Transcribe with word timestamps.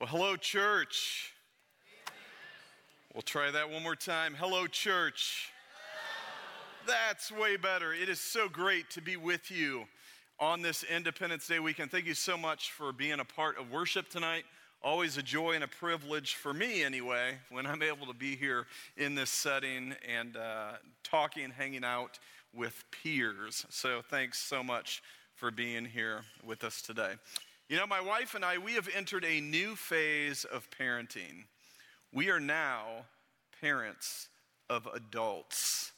Well, 0.00 0.08
hello, 0.08 0.34
church. 0.34 1.34
We'll 3.12 3.20
try 3.20 3.50
that 3.50 3.68
one 3.68 3.82
more 3.82 3.94
time. 3.94 4.34
Hello, 4.34 4.66
church. 4.66 5.50
That's 6.86 7.30
way 7.30 7.58
better. 7.58 7.92
It 7.92 8.08
is 8.08 8.18
so 8.18 8.48
great 8.48 8.88
to 8.92 9.02
be 9.02 9.18
with 9.18 9.50
you 9.50 9.84
on 10.38 10.62
this 10.62 10.84
Independence 10.84 11.46
Day 11.46 11.58
weekend. 11.58 11.90
Thank 11.90 12.06
you 12.06 12.14
so 12.14 12.38
much 12.38 12.72
for 12.72 12.94
being 12.94 13.20
a 13.20 13.26
part 13.26 13.58
of 13.58 13.70
worship 13.70 14.08
tonight. 14.08 14.44
Always 14.82 15.18
a 15.18 15.22
joy 15.22 15.52
and 15.52 15.64
a 15.64 15.68
privilege 15.68 16.36
for 16.36 16.54
me, 16.54 16.82
anyway, 16.82 17.34
when 17.50 17.66
I'm 17.66 17.82
able 17.82 18.06
to 18.06 18.14
be 18.14 18.36
here 18.36 18.68
in 18.96 19.14
this 19.14 19.28
setting 19.28 19.94
and 20.10 20.34
uh, 20.34 20.72
talking, 21.04 21.50
hanging 21.50 21.84
out 21.84 22.18
with 22.54 22.84
peers. 22.90 23.66
So, 23.68 24.00
thanks 24.08 24.38
so 24.38 24.62
much 24.62 25.02
for 25.34 25.50
being 25.50 25.84
here 25.84 26.22
with 26.42 26.64
us 26.64 26.80
today. 26.80 27.16
You 27.70 27.76
know, 27.76 27.86
my 27.86 28.00
wife 28.00 28.34
and 28.34 28.44
I, 28.44 28.58
we 28.58 28.72
have 28.72 28.88
entered 28.96 29.24
a 29.24 29.40
new 29.40 29.76
phase 29.76 30.44
of 30.44 30.68
parenting. 30.76 31.44
We 32.12 32.28
are 32.28 32.40
now 32.40 33.06
parents 33.60 34.28
of 34.68 34.88
adults. 34.92 35.92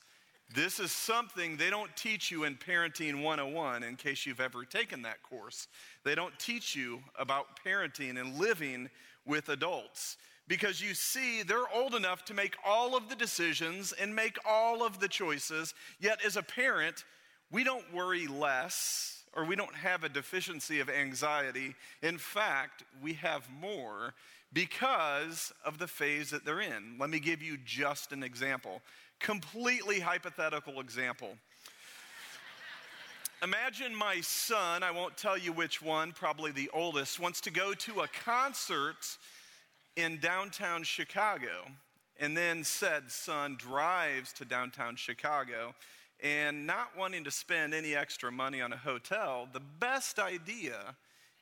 This 0.55 0.79
is 0.79 0.93
something 0.93 1.57
they 1.57 1.71
don't 1.71 1.97
teach 1.97 2.31
you 2.31 2.45
in 2.45 2.57
Parenting 2.57 3.23
101, 3.23 3.85
in 3.85 3.97
case 3.97 4.27
you've 4.27 4.39
ever 4.39 4.67
taken 4.67 5.01
that 5.01 5.23
course. 5.23 5.67
They 6.05 6.15
don't 6.15 6.39
teach 6.39 6.77
you 6.77 7.01
about 7.19 7.59
parenting 7.65 8.21
and 8.21 8.39
living 8.39 8.91
with 9.25 9.49
adults 9.49 10.19
because 10.49 10.83
you 10.83 10.93
see, 10.93 11.43
they're 11.43 11.75
old 11.75 11.95
enough 11.95 12.23
to 12.27 12.35
make 12.35 12.55
all 12.67 12.95
of 12.95 13.09
the 13.09 13.17
decisions 13.17 13.95
and 13.95 14.15
make 14.15 14.37
all 14.47 14.85
of 14.85 15.01
the 15.01 15.09
choices. 15.09 15.73
Yet, 15.99 16.23
as 16.23 16.37
a 16.37 16.43
parent, 16.43 17.05
we 17.51 17.65
don't 17.65 17.95
worry 17.95 18.27
less 18.27 19.22
or 19.35 19.45
we 19.45 19.57
don't 19.57 19.75
have 19.75 20.05
a 20.05 20.09
deficiency 20.09 20.81
of 20.81 20.91
anxiety. 20.91 21.75
In 22.03 22.19
fact, 22.19 22.85
we 23.03 23.15
have 23.15 23.49
more 23.61 24.15
because 24.53 25.53
of 25.65 25.79
the 25.79 25.87
phase 25.87 26.31
that 26.31 26.45
they're 26.45 26.61
in. 26.61 26.97
Let 26.99 27.11
me 27.11 27.19
give 27.19 27.43
you 27.43 27.57
just 27.65 28.13
an 28.13 28.23
example, 28.23 28.83
completely 29.19 30.01
hypothetical 30.01 30.81
example. 30.81 31.37
Imagine 33.43 33.95
my 33.95 34.21
son, 34.21 34.85
I 34.85 34.93
won't 34.93 35.17
tell 35.17 35.37
you 35.37 35.53
which 35.53 35.83
one, 35.83 36.13
probably 36.13 36.53
the 36.53 36.71
oldest, 36.73 37.19
wants 37.19 37.41
to 37.41 37.51
go 37.51 37.75
to 37.75 38.03
a 38.03 38.09
concert 38.25 39.19
in 39.97 40.19
downtown 40.19 40.85
Chicago. 40.85 41.67
And 42.21 42.37
then 42.37 42.63
said 42.63 43.11
son 43.11 43.57
drives 43.59 44.33
to 44.35 44.45
downtown 44.45 44.95
Chicago 44.95 45.75
and 46.23 46.67
not 46.67 46.97
wanting 46.97 47.25
to 47.25 47.31
spend 47.31 47.75
any 47.75 47.95
extra 47.97 48.31
money 48.31 48.61
on 48.61 48.73
a 48.73 48.77
hotel, 48.77 49.49
the 49.53 49.61
best 49.81 50.19
idea 50.19 50.95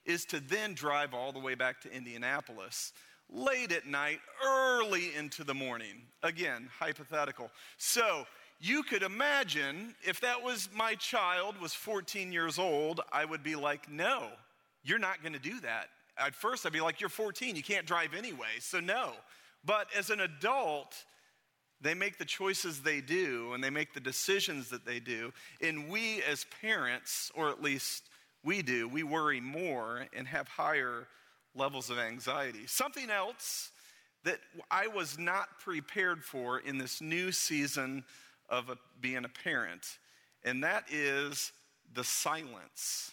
is 0.07 0.25
to 0.25 0.41
then 0.41 0.75
drive 0.75 1.13
all 1.13 1.33
the 1.33 1.39
way 1.39 1.55
back 1.55 1.81
to 1.83 1.93
Indianapolis 1.93 2.93
late 3.33 3.71
at 3.71 3.87
night, 3.87 4.21
early 4.45 5.15
into 5.15 5.45
the 5.45 5.55
morning. 5.55 6.03
Again, 6.23 6.69
hypothetical. 6.79 7.51
So, 7.77 8.27
you 8.59 8.83
could 8.83 9.03
imagine 9.03 9.95
if 10.03 10.21
that 10.21 10.43
was 10.43 10.69
my 10.75 10.95
child 10.97 11.59
was 11.61 11.73
14 11.73 12.33
years 12.33 12.59
old, 12.59 13.01
I 13.13 13.25
would 13.25 13.43
be 13.43 13.57
like, 13.57 13.89
"No, 13.89 14.33
you're 14.83 14.99
not 14.99 15.23
going 15.23 15.33
to 15.33 15.39
do 15.39 15.61
that." 15.61 15.91
At 16.19 16.35
first 16.35 16.67
I'd 16.67 16.73
be 16.73 16.81
like, 16.81 17.01
"You're 17.01 17.09
14, 17.09 17.57
you 17.57 17.63
can't 17.63 17.87
drive 17.87 18.13
anyway." 18.13 18.59
So 18.61 18.81
no. 18.81 19.17
But 19.65 19.91
as 19.95 20.11
an 20.11 20.21
adult, 20.21 21.05
they 21.81 21.95
make 21.95 22.19
the 22.19 22.25
choices 22.25 22.81
they 22.81 23.01
do 23.01 23.53
and 23.53 23.65
they 23.65 23.71
make 23.71 23.95
the 23.95 24.01
decisions 24.01 24.69
that 24.71 24.85
they 24.85 25.01
do. 25.01 25.33
And 25.63 25.89
we, 25.89 26.23
as 26.23 26.45
parents, 26.61 27.31
or 27.35 27.49
at 27.49 27.63
least 27.63 28.11
we 28.45 28.63
do, 28.63 28.89
we 28.89 29.03
worry 29.03 29.41
more 29.41 30.07
and 30.15 30.27
have 30.27 30.49
higher 30.49 31.07
levels 31.55 31.91
of 31.91 31.99
anxiety. 31.99 32.67
Something 32.67 33.11
else 33.11 33.73
that 34.25 34.39
I 34.71 34.87
was 34.87 35.19
not 35.19 35.59
prepared 35.59 36.23
for 36.23 36.59
in 36.59 36.79
this 36.79 37.01
new 37.01 37.33
season 37.33 38.05
of 38.49 38.69
a, 38.69 38.77
being 39.01 39.25
a 39.25 39.29
parent, 39.29 39.99
and 40.45 40.63
that 40.65 40.85
is 40.91 41.53
the 41.95 42.05
silence. 42.05 43.13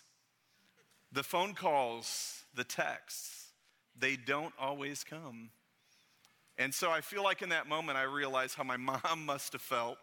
The 1.12 1.24
phone 1.24 1.54
calls, 1.54 2.44
the 2.54 2.64
texts, 2.64 3.52
they 3.98 4.16
don't 4.18 4.54
always 4.60 5.04
come. 5.04 5.50
And 6.58 6.74
so 6.74 6.90
I 6.92 7.02
feel 7.02 7.24
like 7.24 7.42
in 7.42 7.50
that 7.50 7.68
moment 7.68 7.98
I 7.98 8.04
realize 8.04 8.54
how 8.54 8.64
my 8.64 8.78
mom 9.04 9.26
must 9.26 9.54
have 9.54 9.62
felt, 9.62 10.00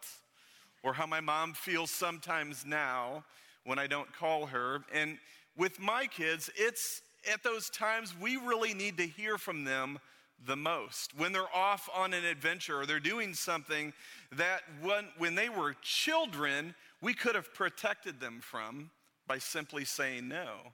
or 0.83 0.93
how 0.93 1.05
my 1.05 1.19
mom 1.19 1.53
feels 1.53 1.91
sometimes 1.91 2.65
now 2.65 3.23
when 3.63 3.79
I 3.79 3.87
don't 3.87 4.11
call 4.13 4.45
her. 4.47 4.79
And 4.93 5.17
with 5.57 5.79
my 5.79 6.05
kids, 6.05 6.49
it's 6.55 7.01
at 7.31 7.43
those 7.43 7.69
times 7.69 8.13
we 8.19 8.37
really 8.37 8.73
need 8.73 8.97
to 8.97 9.07
hear 9.07 9.37
from 9.37 9.63
them 9.63 9.99
the 10.45 10.55
most. 10.55 11.17
When 11.17 11.31
they're 11.31 11.53
off 11.53 11.89
on 11.95 12.13
an 12.13 12.25
adventure 12.25 12.79
or 12.79 12.85
they're 12.85 12.99
doing 12.99 13.33
something 13.33 13.93
that 14.33 14.61
when, 14.81 15.07
when 15.17 15.35
they 15.35 15.49
were 15.49 15.75
children, 15.81 16.75
we 17.01 17.13
could 17.13 17.35
have 17.35 17.53
protected 17.53 18.19
them 18.19 18.39
from 18.41 18.91
by 19.27 19.39
simply 19.39 19.85
saying 19.85 20.27
no. 20.27 20.73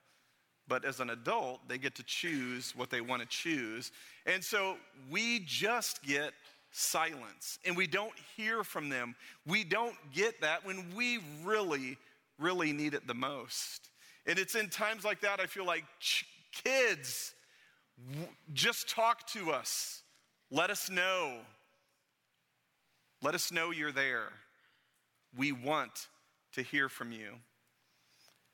But 0.71 0.85
as 0.85 1.01
an 1.01 1.09
adult, 1.09 1.67
they 1.67 1.77
get 1.77 1.95
to 1.95 2.03
choose 2.03 2.73
what 2.77 2.89
they 2.89 3.01
want 3.01 3.21
to 3.21 3.27
choose. 3.27 3.91
And 4.25 4.41
so 4.41 4.77
we 5.09 5.39
just 5.45 6.01
get 6.01 6.31
silence 6.71 7.59
and 7.65 7.75
we 7.75 7.87
don't 7.87 8.13
hear 8.37 8.63
from 8.63 8.87
them. 8.87 9.15
We 9.45 9.65
don't 9.65 9.97
get 10.13 10.39
that 10.39 10.65
when 10.65 10.95
we 10.95 11.19
really, 11.43 11.97
really 12.39 12.71
need 12.71 12.93
it 12.93 13.05
the 13.05 13.13
most. 13.13 13.89
And 14.25 14.39
it's 14.39 14.55
in 14.55 14.69
times 14.69 15.03
like 15.03 15.19
that 15.19 15.41
I 15.41 15.45
feel 15.45 15.65
like 15.65 15.83
kids, 16.63 17.33
just 18.53 18.87
talk 18.87 19.27
to 19.33 19.51
us. 19.51 20.03
Let 20.51 20.69
us 20.69 20.89
know. 20.89 21.39
Let 23.21 23.35
us 23.35 23.51
know 23.51 23.71
you're 23.71 23.91
there. 23.91 24.29
We 25.37 25.51
want 25.51 26.07
to 26.53 26.61
hear 26.61 26.87
from 26.87 27.11
you. 27.11 27.33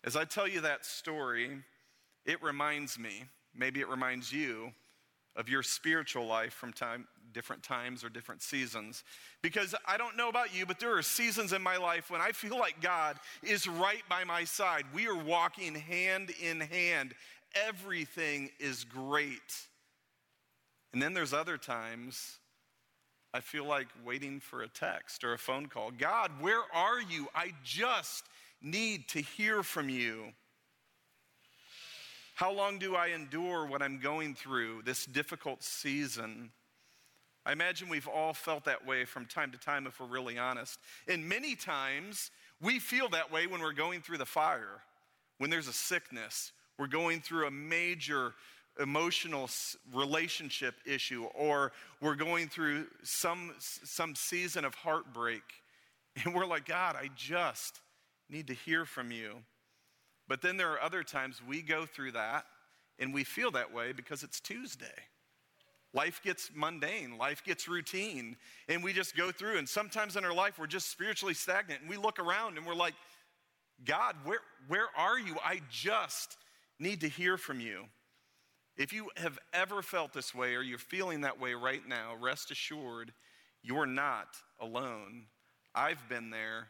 As 0.04 0.16
I 0.16 0.26
tell 0.26 0.48
you 0.48 0.62
that 0.62 0.84
story, 0.84 1.60
it 2.28 2.44
reminds 2.44 3.00
me, 3.00 3.24
maybe 3.56 3.80
it 3.80 3.88
reminds 3.88 4.32
you, 4.32 4.74
of 5.36 5.48
your 5.48 5.64
spiritual 5.64 6.26
life 6.26 6.54
from 6.54 6.74
time, 6.74 7.08
different 7.32 7.64
times 7.64 8.04
or 8.04 8.10
different 8.10 8.42
seasons. 8.42 9.04
Because 9.42 9.74
I 9.88 9.98
don't 9.98 10.18
know 10.18 10.30
about 10.30 10.54
you, 10.54 10.66
but 10.66 10.80
there 10.80 10.98
are 10.98 11.02
seasons 11.04 11.54
in 11.54 11.62
my 11.62 11.78
life 11.78 12.10
when 12.12 12.22
I 12.22 12.32
feel 12.32 12.60
like 12.60 12.82
God 12.82 13.18
is 13.44 13.68
right 13.68 14.02
by 14.10 14.24
my 14.24 14.44
side. 14.44 14.84
We 14.94 15.08
are 15.08 15.16
walking 15.16 15.76
hand 15.76 16.32
in 16.42 16.60
hand. 16.60 17.14
Everything 17.56 18.50
is 18.60 18.84
great. 18.84 19.56
And 20.92 21.02
then 21.02 21.14
there's 21.14 21.34
other 21.34 21.58
times 21.58 22.40
I 23.34 23.40
feel 23.40 23.66
like 23.66 23.88
waiting 24.04 24.40
for 24.40 24.64
a 24.64 24.68
text 24.68 25.24
or 25.24 25.34
a 25.34 25.38
phone 25.38 25.68
call. 25.68 25.92
God, 25.92 26.32
where 26.40 26.64
are 26.74 27.00
you? 27.00 27.28
I 27.36 27.52
just 27.64 28.26
need 28.62 29.08
to 29.10 29.22
hear 29.22 29.62
from 29.62 29.90
you. 29.90 30.34
How 32.38 32.52
long 32.52 32.78
do 32.78 32.96
I 32.96 33.08
endure 33.08 33.66
what 33.66 33.82
I'm 33.82 33.98
going 33.98 34.36
through, 34.36 34.84
this 34.86 35.08
difficult 35.08 35.64
season? 35.64 36.52
I 37.44 37.52
imagine 37.52 37.90
we've 37.90 38.08
all 38.08 38.36
felt 38.36 38.66
that 38.66 38.86
way 38.86 39.06
from 39.06 39.26
time 39.26 39.52
to 39.54 39.58
time 39.58 39.88
if 39.88 40.00
we're 40.00 40.06
really 40.06 40.38
honest. 40.38 40.80
And 41.08 41.28
many 41.28 41.56
times 41.56 42.30
we 42.62 42.78
feel 42.78 43.10
that 43.10 43.32
way 43.32 43.48
when 43.48 43.60
we're 43.60 43.74
going 43.74 44.02
through 44.02 44.20
the 44.20 44.26
fire, 44.28 44.84
when 45.40 45.50
there's 45.50 45.68
a 45.68 45.74
sickness, 45.74 46.52
we're 46.78 46.86
going 46.86 47.22
through 47.22 47.48
a 47.48 47.52
major 47.52 48.36
emotional 48.80 49.50
relationship 49.92 50.76
issue, 50.86 51.24
or 51.34 51.72
we're 52.02 52.14
going 52.14 52.50
through 52.50 52.86
some, 53.02 53.56
some 53.60 54.14
season 54.14 54.64
of 54.64 54.76
heartbreak. 54.76 55.42
And 56.24 56.36
we're 56.36 56.46
like, 56.46 56.68
God, 56.68 56.96
I 56.96 57.10
just 57.16 57.80
need 58.30 58.46
to 58.46 58.54
hear 58.54 58.86
from 58.86 59.12
you. 59.12 59.38
But 60.28 60.42
then 60.42 60.58
there 60.58 60.72
are 60.72 60.82
other 60.82 61.04
times 61.04 61.42
we 61.48 61.62
go 61.62 61.86
through 61.86 62.12
that 62.14 62.46
and 63.00 63.14
we 63.14 63.24
feel 63.24 63.52
that 63.52 63.74
way 63.74 63.92
because 63.94 64.24
it's 64.24 64.40
Tuesday. 64.40 64.86
Life 65.94 66.22
gets 66.24 66.52
mundane, 66.54 67.18
life 67.18 67.44
gets 67.44 67.68
routine, 67.68 68.36
and 68.68 68.84
we 68.84 68.92
just 68.92 69.16
go 69.16 69.32
through. 69.32 69.58
And 69.58 69.68
sometimes 69.68 70.16
in 70.16 70.26
our 70.26 70.34
life, 70.34 70.60
we're 70.60 70.68
just 70.68 70.92
spiritually 70.92 71.34
stagnant. 71.34 71.82
And 71.82 71.90
we 71.90 71.98
look 71.98 72.20
around 72.20 72.58
and 72.58 72.68
we're 72.68 72.76
like, 72.76 72.94
God, 73.86 74.16
where, 74.26 74.40
where 74.68 74.88
are 74.98 75.18
you? 75.18 75.36
I 75.44 75.62
just 75.70 76.38
need 76.80 77.02
to 77.02 77.08
hear 77.08 77.38
from 77.38 77.60
you. 77.60 77.86
If 78.76 78.94
you 78.94 79.10
have 79.18 79.40
ever 79.54 79.82
felt 79.82 80.14
this 80.14 80.36
way 80.36 80.56
or 80.56 80.62
you're 80.62 80.78
feeling 80.78 81.22
that 81.22 81.40
way 81.40 81.54
right 81.54 81.88
now, 81.88 82.14
rest 82.20 82.52
assured 82.52 83.12
you're 83.64 83.88
not 83.88 84.28
alone. 84.60 85.26
I've 85.74 86.08
been 86.10 86.30
there. 86.30 86.68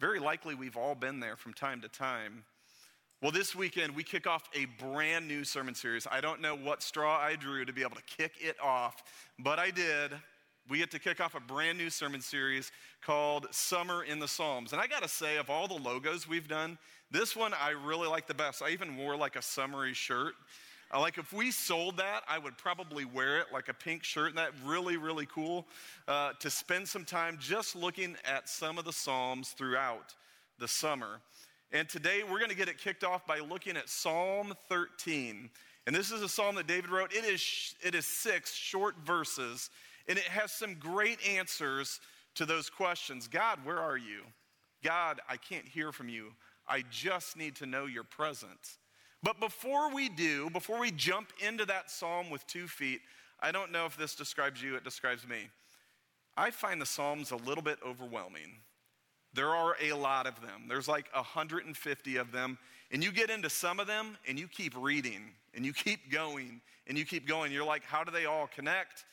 Very 0.00 0.18
likely, 0.18 0.54
we've 0.54 0.76
all 0.76 0.94
been 0.94 1.20
there 1.20 1.36
from 1.36 1.54
time 1.54 1.80
to 1.80 1.88
time. 1.88 2.44
Well, 3.22 3.32
this 3.32 3.54
weekend 3.54 3.96
we 3.96 4.02
kick 4.02 4.26
off 4.26 4.50
a 4.54 4.66
brand 4.82 5.26
new 5.26 5.44
sermon 5.44 5.74
series. 5.74 6.06
I 6.10 6.20
don't 6.20 6.40
know 6.40 6.54
what 6.54 6.82
straw 6.82 7.18
I 7.18 7.36
drew 7.36 7.64
to 7.64 7.72
be 7.72 7.80
able 7.80 7.96
to 7.96 8.02
kick 8.02 8.32
it 8.38 8.56
off, 8.62 9.02
but 9.38 9.58
I 9.58 9.70
did. 9.70 10.12
We 10.68 10.78
get 10.78 10.90
to 10.90 10.98
kick 10.98 11.20
off 11.20 11.34
a 11.34 11.40
brand 11.40 11.78
new 11.78 11.90
sermon 11.90 12.20
series 12.20 12.70
called 13.02 13.46
Summer 13.50 14.04
in 14.04 14.18
the 14.18 14.28
Psalms. 14.28 14.72
And 14.72 14.80
I 14.80 14.86
gotta 14.86 15.08
say, 15.08 15.36
of 15.36 15.48
all 15.48 15.68
the 15.68 15.74
logos 15.74 16.28
we've 16.28 16.48
done, 16.48 16.76
this 17.10 17.34
one 17.34 17.54
I 17.54 17.70
really 17.70 18.08
like 18.08 18.26
the 18.26 18.34
best. 18.34 18.62
I 18.62 18.70
even 18.70 18.96
wore 18.96 19.16
like 19.16 19.36
a 19.36 19.42
summery 19.42 19.94
shirt. 19.94 20.34
Uh, 20.92 21.00
like 21.00 21.16
if 21.16 21.32
we 21.32 21.50
sold 21.50 21.96
that, 21.98 22.22
I 22.28 22.38
would 22.38 22.58
probably 22.58 23.04
wear 23.04 23.38
it 23.38 23.46
like 23.52 23.68
a 23.68 23.74
pink 23.74 24.04
shirt, 24.04 24.30
and 24.30 24.38
that 24.38 24.52
really, 24.64 24.96
really 24.96 25.26
cool 25.26 25.66
uh, 26.08 26.32
to 26.40 26.50
spend 26.50 26.88
some 26.88 27.04
time 27.04 27.38
just 27.40 27.74
looking 27.74 28.16
at 28.24 28.48
some 28.48 28.78
of 28.78 28.84
the 28.84 28.92
Psalms 28.92 29.50
throughout 29.50 30.14
the 30.58 30.68
summer. 30.68 31.20
And 31.74 31.88
today 31.88 32.22
we're 32.22 32.38
going 32.38 32.50
to 32.50 32.56
get 32.56 32.68
it 32.68 32.78
kicked 32.78 33.02
off 33.02 33.26
by 33.26 33.40
looking 33.40 33.76
at 33.76 33.88
Psalm 33.88 34.54
13. 34.68 35.50
And 35.88 35.96
this 35.96 36.12
is 36.12 36.22
a 36.22 36.28
psalm 36.28 36.54
that 36.54 36.68
David 36.68 36.88
wrote. 36.88 37.12
It 37.12 37.24
is, 37.24 37.74
it 37.82 37.96
is 37.96 38.06
six 38.06 38.54
short 38.54 38.94
verses, 39.04 39.70
and 40.06 40.16
it 40.16 40.24
has 40.24 40.52
some 40.52 40.74
great 40.74 41.18
answers 41.26 41.98
to 42.36 42.46
those 42.46 42.70
questions 42.70 43.26
God, 43.26 43.58
where 43.64 43.80
are 43.80 43.96
you? 43.96 44.20
God, 44.84 45.20
I 45.28 45.36
can't 45.36 45.66
hear 45.66 45.90
from 45.90 46.08
you. 46.08 46.28
I 46.68 46.84
just 46.90 47.36
need 47.36 47.56
to 47.56 47.66
know 47.66 47.86
your 47.86 48.04
presence. 48.04 48.78
But 49.24 49.40
before 49.40 49.92
we 49.92 50.08
do, 50.08 50.50
before 50.50 50.78
we 50.78 50.92
jump 50.92 51.32
into 51.44 51.64
that 51.66 51.90
psalm 51.90 52.30
with 52.30 52.46
two 52.46 52.68
feet, 52.68 53.00
I 53.40 53.50
don't 53.50 53.72
know 53.72 53.84
if 53.84 53.96
this 53.96 54.14
describes 54.14 54.62
you, 54.62 54.76
it 54.76 54.84
describes 54.84 55.26
me. 55.26 55.48
I 56.36 56.52
find 56.52 56.80
the 56.80 56.86
Psalms 56.86 57.32
a 57.32 57.36
little 57.36 57.62
bit 57.62 57.78
overwhelming. 57.84 58.58
There 59.34 59.50
are 59.50 59.76
a 59.82 59.92
lot 59.92 60.26
of 60.26 60.40
them. 60.40 60.64
There's 60.68 60.88
like 60.88 61.06
150 61.14 62.16
of 62.16 62.32
them. 62.32 62.58
And 62.90 63.02
you 63.02 63.10
get 63.10 63.30
into 63.30 63.50
some 63.50 63.80
of 63.80 63.86
them 63.86 64.16
and 64.28 64.38
you 64.38 64.46
keep 64.46 64.74
reading 64.76 65.32
and 65.54 65.66
you 65.66 65.72
keep 65.72 66.10
going 66.10 66.60
and 66.86 66.96
you 66.96 67.04
keep 67.04 67.26
going. 67.26 67.52
You're 67.52 67.64
like, 67.64 67.84
how 67.84 68.04
do 68.04 68.12
they 68.12 68.26
all 68.26 68.48
connect? 68.54 69.04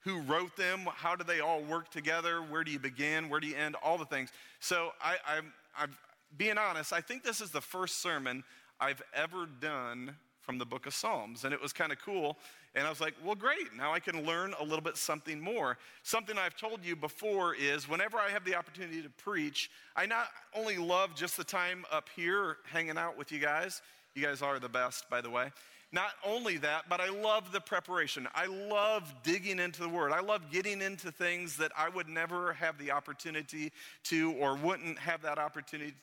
Who 0.00 0.20
wrote 0.20 0.56
them? 0.56 0.86
How 0.94 1.16
do 1.16 1.24
they 1.24 1.40
all 1.40 1.62
work 1.62 1.90
together? 1.90 2.40
Where 2.40 2.62
do 2.62 2.70
you 2.70 2.78
begin? 2.78 3.30
Where 3.30 3.40
do 3.40 3.46
you 3.46 3.56
end? 3.56 3.76
All 3.82 3.96
the 3.96 4.04
things. 4.04 4.30
So 4.60 4.90
I, 5.00 5.16
I'm, 5.26 5.52
I'm 5.78 5.96
being 6.36 6.58
honest, 6.58 6.92
I 6.92 7.00
think 7.00 7.24
this 7.24 7.40
is 7.40 7.50
the 7.50 7.60
first 7.60 8.02
sermon 8.02 8.44
I've 8.80 9.02
ever 9.14 9.46
done 9.46 10.16
from 10.40 10.58
the 10.58 10.66
book 10.66 10.86
of 10.86 10.94
Psalms. 10.94 11.44
And 11.44 11.54
it 11.54 11.62
was 11.62 11.72
kind 11.72 11.90
of 11.90 11.98
cool. 11.98 12.36
And 12.74 12.86
I 12.86 12.90
was 12.90 13.00
like, 13.00 13.14
well, 13.24 13.36
great. 13.36 13.72
Now 13.76 13.92
I 13.92 14.00
can 14.00 14.26
learn 14.26 14.52
a 14.58 14.64
little 14.64 14.80
bit 14.80 14.96
something 14.96 15.40
more. 15.40 15.78
Something 16.02 16.36
I've 16.38 16.56
told 16.56 16.84
you 16.84 16.96
before 16.96 17.54
is 17.54 17.88
whenever 17.88 18.18
I 18.18 18.30
have 18.30 18.44
the 18.44 18.56
opportunity 18.56 19.00
to 19.02 19.10
preach, 19.10 19.70
I 19.94 20.06
not 20.06 20.26
only 20.54 20.76
love 20.76 21.14
just 21.14 21.36
the 21.36 21.44
time 21.44 21.84
up 21.92 22.08
here 22.16 22.56
hanging 22.70 22.98
out 22.98 23.16
with 23.16 23.30
you 23.30 23.38
guys, 23.38 23.80
you 24.14 24.24
guys 24.24 24.42
are 24.42 24.58
the 24.58 24.68
best, 24.68 25.08
by 25.08 25.20
the 25.20 25.30
way. 25.30 25.52
Not 25.92 26.10
only 26.26 26.56
that, 26.58 26.88
but 26.88 27.00
I 27.00 27.08
love 27.08 27.52
the 27.52 27.60
preparation. 27.60 28.26
I 28.34 28.46
love 28.46 29.14
digging 29.22 29.60
into 29.60 29.80
the 29.80 29.88
Word. 29.88 30.10
I 30.10 30.20
love 30.20 30.50
getting 30.50 30.82
into 30.82 31.12
things 31.12 31.56
that 31.58 31.70
I 31.78 31.88
would 31.88 32.08
never 32.08 32.52
have 32.54 32.76
the 32.78 32.90
opportunity 32.90 33.70
to 34.04 34.32
or 34.32 34.56
wouldn't 34.56 34.98
have 34.98 35.22
that 35.22 35.38
opportunity 35.38 35.94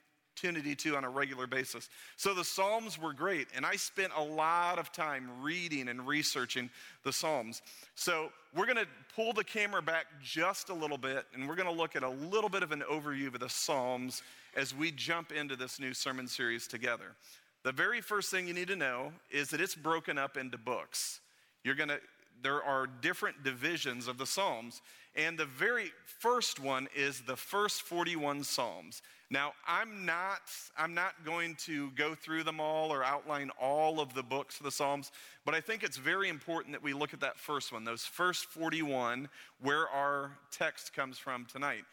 opportunity 0.42 0.76
to 0.76 0.96
on 0.96 1.04
a 1.04 1.10
regular 1.10 1.46
basis. 1.48 1.90
So 2.18 2.34
the 2.34 2.44
Psalms 2.44 3.00
were 3.00 3.14
great, 3.14 3.48
and 3.56 3.66
I 3.66 3.76
spent 3.76 4.12
a 4.18 4.24
lot 4.24 4.80
of 4.80 4.92
time 4.92 5.30
reading 5.42 5.88
and 5.88 6.08
researching 6.08 6.70
the 7.04 7.14
Psalms. 7.14 7.62
So 7.96 8.32
we're 8.56 8.66
going 8.66 8.78
to 8.78 8.88
pull 9.16 9.34
the 9.34 9.44
camera 9.44 9.82
back 9.82 10.06
just 10.24 10.70
a 10.70 10.74
little 10.74 10.98
bit, 10.98 11.26
and 11.34 11.48
we're 11.48 11.56
going 11.56 11.68
to 11.68 11.74
look 11.74 11.96
at 11.96 12.04
a 12.04 12.10
little 12.10 12.50
bit 12.50 12.64
of 12.64 12.72
an 12.72 12.84
overview 12.92 13.28
of 13.28 13.40
the 13.40 13.50
Psalms 13.50 14.24
as 14.56 14.76
we 14.76 14.92
jump 14.92 15.32
into 15.32 15.56
this 15.56 15.80
new 15.80 15.94
sermon 15.94 16.28
series 16.28 16.68
together. 16.68 17.16
The 17.64 17.72
very 17.72 18.02
first 18.02 18.32
thing 18.32 18.48
you 18.48 18.54
need 18.54 18.70
to 18.70 18.76
know 18.76 19.12
is 19.30 19.50
that 19.50 19.62
it's 19.62 19.76
broken 19.76 20.18
up 20.18 20.38
into 20.38 20.58
books. 20.58 21.20
You're 21.64 21.76
going 21.76 21.90
to 21.90 22.00
there 22.44 22.64
are 22.64 22.88
different 22.88 23.44
divisions 23.44 24.08
of 24.08 24.18
the 24.18 24.26
Psalms, 24.26 24.82
and 25.16 25.38
the 25.38 25.46
very 25.46 25.92
first 26.20 26.60
one 26.60 26.88
is 26.96 27.22
the 27.22 27.36
first 27.36 27.84
41 27.84 28.44
Psalms. 28.44 29.04
Now, 29.31 29.54
I'm 29.66 30.06
not, 30.06 30.42
I'm 30.78 30.94
not 30.94 31.13
going 31.24 31.56
to 31.66 31.89
go 31.92 32.13
through 32.13 32.44
them 32.44 32.60
all 32.60 32.92
or 32.92 33.01
outline 33.01 33.50
all 33.62 34.01
of 34.01 34.13
the 34.13 34.24
books 34.24 34.60
of 34.60 34.66
the 34.66 34.72
Psalms, 34.72 35.13
but 35.45 35.56
I 35.56 35.62
think 35.62 35.83
it's 35.83 35.95
very 35.95 36.28
important 36.28 36.74
that 36.74 36.83
we 36.83 36.92
look 36.92 37.13
at 37.13 37.22
that 37.22 37.39
first 37.39 37.72
one, 37.72 37.86
those 37.86 38.04
first 38.04 38.48
41, 38.48 39.30
where 39.62 39.88
our 39.88 40.31
text 40.51 40.94
comes 40.94 41.18
from 41.18 41.45
tonight. 41.45 41.86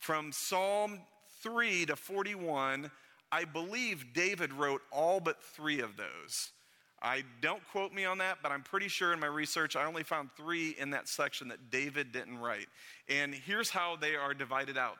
From 0.00 0.32
Psalm 0.32 0.98
3 1.40 1.86
to 1.86 1.94
41, 1.94 2.90
I 3.30 3.44
believe 3.44 4.12
David 4.12 4.52
wrote 4.52 4.82
all 4.90 5.20
but 5.20 5.40
three 5.40 5.78
of 5.78 5.96
those. 5.96 6.50
I 7.00 7.22
don't 7.40 7.62
quote 7.70 7.92
me 7.92 8.04
on 8.04 8.18
that, 8.18 8.38
but 8.42 8.50
I'm 8.50 8.62
pretty 8.62 8.88
sure 8.88 9.12
in 9.12 9.20
my 9.20 9.28
research 9.28 9.76
I 9.76 9.84
only 9.84 10.02
found 10.02 10.30
three 10.36 10.74
in 10.80 10.90
that 10.90 11.06
section 11.06 11.46
that 11.48 11.70
David 11.70 12.10
didn't 12.10 12.38
write. 12.38 12.66
And 13.08 13.32
here's 13.32 13.70
how 13.70 13.94
they 13.94 14.16
are 14.16 14.34
divided 14.34 14.76
out 14.76 14.96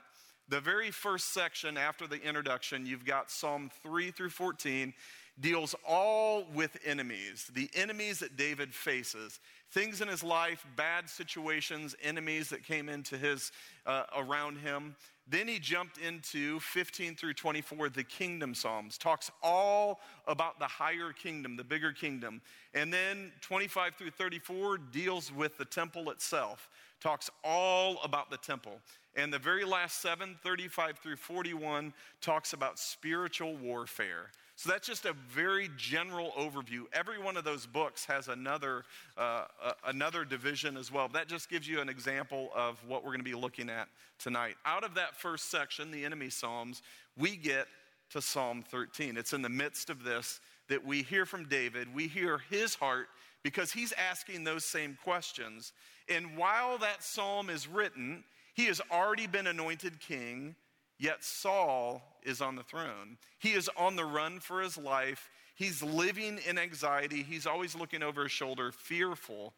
the 0.48 0.60
very 0.60 0.90
first 0.90 1.32
section 1.32 1.76
after 1.76 2.06
the 2.06 2.22
introduction, 2.22 2.86
you've 2.86 3.04
got 3.04 3.30
Psalm 3.30 3.70
3 3.82 4.10
through 4.10 4.30
14, 4.30 4.94
deals 5.40 5.74
all 5.86 6.46
with 6.54 6.78
enemies, 6.84 7.50
the 7.54 7.68
enemies 7.74 8.20
that 8.20 8.36
David 8.36 8.74
faces, 8.74 9.40
things 9.70 10.00
in 10.00 10.08
his 10.08 10.22
life, 10.22 10.64
bad 10.76 11.08
situations, 11.10 11.94
enemies 12.02 12.48
that 12.48 12.64
came 12.64 12.88
into 12.88 13.18
his 13.18 13.52
uh, 13.84 14.04
around 14.16 14.56
him. 14.58 14.96
Then 15.28 15.48
he 15.48 15.58
jumped 15.58 15.98
into 15.98 16.60
15 16.60 17.16
through 17.16 17.34
24, 17.34 17.88
the 17.88 18.04
kingdom 18.04 18.54
psalms, 18.54 18.96
talks 18.96 19.30
all 19.42 20.00
about 20.26 20.58
the 20.58 20.66
higher 20.66 21.12
kingdom, 21.12 21.56
the 21.56 21.64
bigger 21.64 21.92
kingdom. 21.92 22.40
And 22.74 22.92
then 22.92 23.32
25 23.40 23.96
through 23.96 24.10
34 24.10 24.78
deals 24.78 25.32
with 25.32 25.58
the 25.58 25.64
temple 25.64 26.10
itself, 26.10 26.70
talks 27.00 27.30
all 27.44 27.98
about 28.02 28.30
the 28.30 28.38
temple. 28.38 28.80
And 29.16 29.32
the 29.32 29.38
very 29.38 29.64
last 29.64 30.00
seven, 30.02 30.36
35 30.42 30.98
through 30.98 31.16
41, 31.16 31.92
talks 32.20 32.52
about 32.52 32.78
spiritual 32.78 33.56
warfare. 33.56 34.30
So 34.56 34.70
that's 34.70 34.86
just 34.86 35.04
a 35.04 35.12
very 35.28 35.70
general 35.76 36.32
overview. 36.38 36.84
Every 36.94 37.22
one 37.22 37.36
of 37.36 37.44
those 37.44 37.66
books 37.66 38.06
has 38.06 38.28
another, 38.28 38.84
uh, 39.18 39.44
uh, 39.62 39.72
another 39.86 40.24
division 40.24 40.78
as 40.78 40.90
well. 40.90 41.08
That 41.08 41.28
just 41.28 41.50
gives 41.50 41.68
you 41.68 41.80
an 41.80 41.90
example 41.90 42.50
of 42.54 42.78
what 42.86 43.02
we're 43.02 43.10
going 43.10 43.20
to 43.20 43.24
be 43.24 43.34
looking 43.34 43.68
at 43.68 43.88
tonight. 44.18 44.56
Out 44.64 44.82
of 44.82 44.94
that 44.94 45.14
first 45.14 45.50
section, 45.50 45.90
the 45.90 46.04
enemy 46.06 46.30
Psalms, 46.30 46.80
we 47.18 47.36
get 47.36 47.66
to 48.10 48.22
Psalm 48.22 48.64
13. 48.70 49.18
It's 49.18 49.34
in 49.34 49.42
the 49.42 49.48
midst 49.50 49.90
of 49.90 50.04
this 50.04 50.40
that 50.68 50.84
we 50.84 51.02
hear 51.02 51.26
from 51.26 51.48
David. 51.48 51.94
We 51.94 52.08
hear 52.08 52.38
his 52.50 52.74
heart 52.74 53.08
because 53.42 53.72
he's 53.72 53.92
asking 53.92 54.44
those 54.44 54.64
same 54.64 54.96
questions. 55.04 55.72
And 56.08 56.36
while 56.36 56.78
that 56.78 57.02
psalm 57.02 57.50
is 57.50 57.66
written, 57.66 58.24
he 58.54 58.66
has 58.66 58.80
already 58.90 59.26
been 59.26 59.46
anointed 59.46 60.00
king, 60.00 60.54
yet 60.98 61.24
Saul 61.24 62.02
is 62.22 62.40
on 62.40 62.56
the 62.56 62.62
throne. 62.62 63.18
He 63.38 63.52
is 63.52 63.68
on 63.76 63.96
the 63.96 64.04
run 64.04 64.40
for 64.40 64.60
his 64.60 64.78
life. 64.78 65.30
He's 65.54 65.82
living 65.82 66.38
in 66.48 66.58
anxiety. 66.58 67.22
He's 67.22 67.46
always 67.46 67.74
looking 67.74 68.02
over 68.02 68.24
his 68.24 68.32
shoulder, 68.32 68.72
fearful 68.72 69.52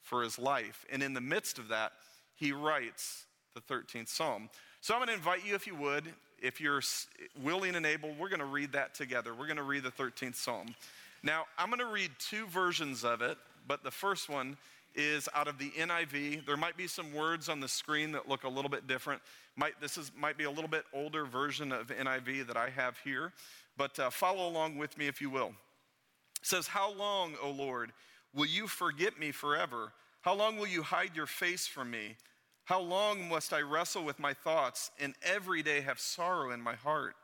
for 0.00 0.22
his 0.22 0.38
life. 0.38 0.84
And 0.90 1.02
in 1.02 1.14
the 1.14 1.20
midst 1.20 1.58
of 1.58 1.68
that, 1.68 1.92
he 2.34 2.52
writes 2.52 3.26
the 3.54 3.60
13th 3.60 4.08
Psalm. 4.08 4.48
So 4.80 4.94
I'm 4.94 5.00
going 5.00 5.08
to 5.08 5.14
invite 5.14 5.46
you, 5.46 5.54
if 5.54 5.66
you 5.66 5.76
would, 5.76 6.04
if 6.42 6.60
you're 6.60 6.82
willing 7.42 7.76
and 7.76 7.86
able, 7.86 8.12
we're 8.18 8.28
going 8.28 8.40
to 8.40 8.44
read 8.46 8.72
that 8.72 8.94
together. 8.94 9.32
We're 9.32 9.46
going 9.46 9.56
to 9.56 9.62
read 9.62 9.84
the 9.84 9.92
13th 9.92 10.34
Psalm. 10.34 10.74
Now, 11.22 11.44
I'm 11.56 11.68
going 11.68 11.78
to 11.78 11.86
read 11.86 12.10
two 12.18 12.46
versions 12.46 13.04
of 13.04 13.22
it, 13.22 13.38
but 13.68 13.84
the 13.84 13.92
first 13.92 14.28
one 14.28 14.56
is 14.94 15.28
out 15.34 15.48
of 15.48 15.58
the 15.58 15.70
NIV. 15.70 16.46
There 16.46 16.56
might 16.56 16.76
be 16.76 16.86
some 16.86 17.12
words 17.12 17.48
on 17.48 17.60
the 17.60 17.68
screen 17.68 18.12
that 18.12 18.28
look 18.28 18.44
a 18.44 18.48
little 18.48 18.70
bit 18.70 18.86
different. 18.86 19.22
Might, 19.56 19.80
this 19.80 19.96
is, 19.96 20.12
might 20.16 20.36
be 20.36 20.44
a 20.44 20.50
little 20.50 20.68
bit 20.68 20.84
older 20.92 21.24
version 21.24 21.72
of 21.72 21.88
NIV 21.88 22.46
that 22.46 22.56
I 22.56 22.70
have 22.70 22.98
here, 23.04 23.32
but 23.76 23.98
uh, 23.98 24.10
follow 24.10 24.48
along 24.48 24.78
with 24.78 24.96
me 24.96 25.06
if 25.06 25.20
you 25.20 25.30
will. 25.30 25.52
It 26.40 26.46
says, 26.46 26.66
How 26.66 26.92
long, 26.92 27.34
O 27.42 27.50
Lord, 27.50 27.92
will 28.34 28.46
you 28.46 28.66
forget 28.66 29.18
me 29.18 29.30
forever? 29.30 29.92
How 30.22 30.34
long 30.34 30.56
will 30.56 30.68
you 30.68 30.82
hide 30.82 31.16
your 31.16 31.26
face 31.26 31.66
from 31.66 31.90
me? 31.90 32.16
How 32.64 32.80
long 32.80 33.28
must 33.28 33.52
I 33.52 33.60
wrestle 33.60 34.04
with 34.04 34.20
my 34.20 34.34
thoughts 34.34 34.90
and 35.00 35.14
every 35.22 35.62
day 35.62 35.80
have 35.80 35.98
sorrow 35.98 36.52
in 36.52 36.60
my 36.60 36.74
heart? 36.74 37.14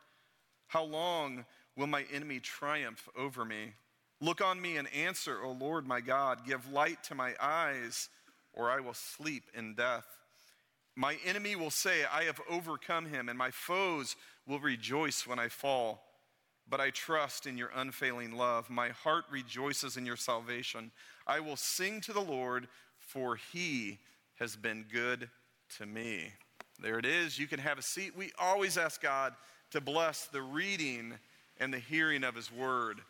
How 0.67 0.83
long 0.83 1.45
will 1.75 1.87
my 1.87 2.05
enemy 2.13 2.39
triumph 2.39 3.07
over 3.17 3.45
me? 3.45 3.73
Look 4.21 4.41
on 4.41 4.61
me 4.61 4.77
and 4.77 4.93
answer, 4.93 5.37
O 5.43 5.51
Lord 5.51 5.87
my 5.87 6.01
God. 6.01 6.45
Give 6.45 6.71
light 6.71 7.03
to 7.05 7.15
my 7.15 7.33
eyes, 7.39 8.09
or 8.53 8.69
I 8.69 8.79
will 8.79 8.93
sleep 8.93 9.43
in 9.53 9.75
death. 9.75 10.05
My 10.95 11.17
enemy 11.25 11.55
will 11.55 11.69
say, 11.69 12.03
I 12.11 12.23
have 12.23 12.41
overcome 12.49 13.05
him, 13.05 13.29
and 13.29 13.37
my 13.37 13.51
foes 13.51 14.17
will 14.45 14.59
rejoice 14.59 15.25
when 15.25 15.39
I 15.39 15.47
fall. 15.47 16.03
But 16.69 16.81
I 16.81 16.89
trust 16.89 17.47
in 17.47 17.57
your 17.57 17.71
unfailing 17.73 18.33
love. 18.33 18.69
My 18.69 18.89
heart 18.89 19.23
rejoices 19.31 19.95
in 19.95 20.05
your 20.05 20.17
salvation. 20.17 20.91
I 21.25 21.39
will 21.39 21.55
sing 21.55 22.01
to 22.01 22.13
the 22.13 22.19
Lord, 22.19 22.67
for 22.99 23.37
he 23.37 23.99
has 24.39 24.55
been 24.55 24.85
good 24.91 25.29
to 25.77 25.85
me. 25.85 26.33
There 26.81 26.99
it 26.99 27.05
is. 27.05 27.39
You 27.39 27.47
can 27.47 27.59
have 27.59 27.77
a 27.77 27.83
seat. 27.83 28.15
We 28.15 28.31
always 28.37 28.77
ask 28.77 29.01
God 29.01 29.33
to 29.71 29.81
bless 29.81 30.25
the 30.25 30.41
reading 30.41 31.13
and 31.59 31.73
the 31.73 31.79
hearing 31.79 32.23
of 32.23 32.35
his 32.35 32.51
word. 32.51 33.01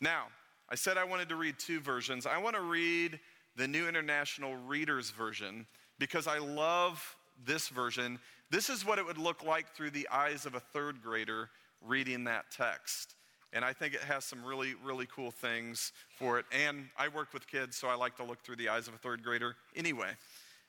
Now, 0.00 0.26
I 0.72 0.74
said 0.74 0.96
I 0.96 1.04
wanted 1.04 1.28
to 1.28 1.36
read 1.36 1.58
two 1.58 1.80
versions. 1.80 2.24
I 2.24 2.38
want 2.38 2.56
to 2.56 2.62
read 2.62 3.20
the 3.56 3.68
New 3.68 3.86
International 3.86 4.56
Reader's 4.56 5.10
Version 5.10 5.66
because 5.98 6.26
I 6.26 6.38
love 6.38 7.14
this 7.44 7.68
version. 7.68 8.18
This 8.48 8.70
is 8.70 8.82
what 8.82 8.98
it 8.98 9.04
would 9.04 9.18
look 9.18 9.44
like 9.44 9.74
through 9.74 9.90
the 9.90 10.08
eyes 10.10 10.46
of 10.46 10.54
a 10.54 10.60
third 10.60 11.02
grader 11.02 11.50
reading 11.86 12.24
that 12.24 12.46
text. 12.50 13.16
And 13.52 13.66
I 13.66 13.74
think 13.74 13.92
it 13.92 14.00
has 14.00 14.24
some 14.24 14.42
really, 14.42 14.72
really 14.82 15.06
cool 15.14 15.30
things 15.30 15.92
for 16.18 16.38
it. 16.38 16.46
And 16.50 16.88
I 16.96 17.08
work 17.08 17.34
with 17.34 17.46
kids, 17.46 17.76
so 17.76 17.88
I 17.88 17.94
like 17.94 18.16
to 18.16 18.24
look 18.24 18.42
through 18.42 18.56
the 18.56 18.70
eyes 18.70 18.88
of 18.88 18.94
a 18.94 18.98
third 18.98 19.22
grader. 19.22 19.56
Anyway, 19.76 20.08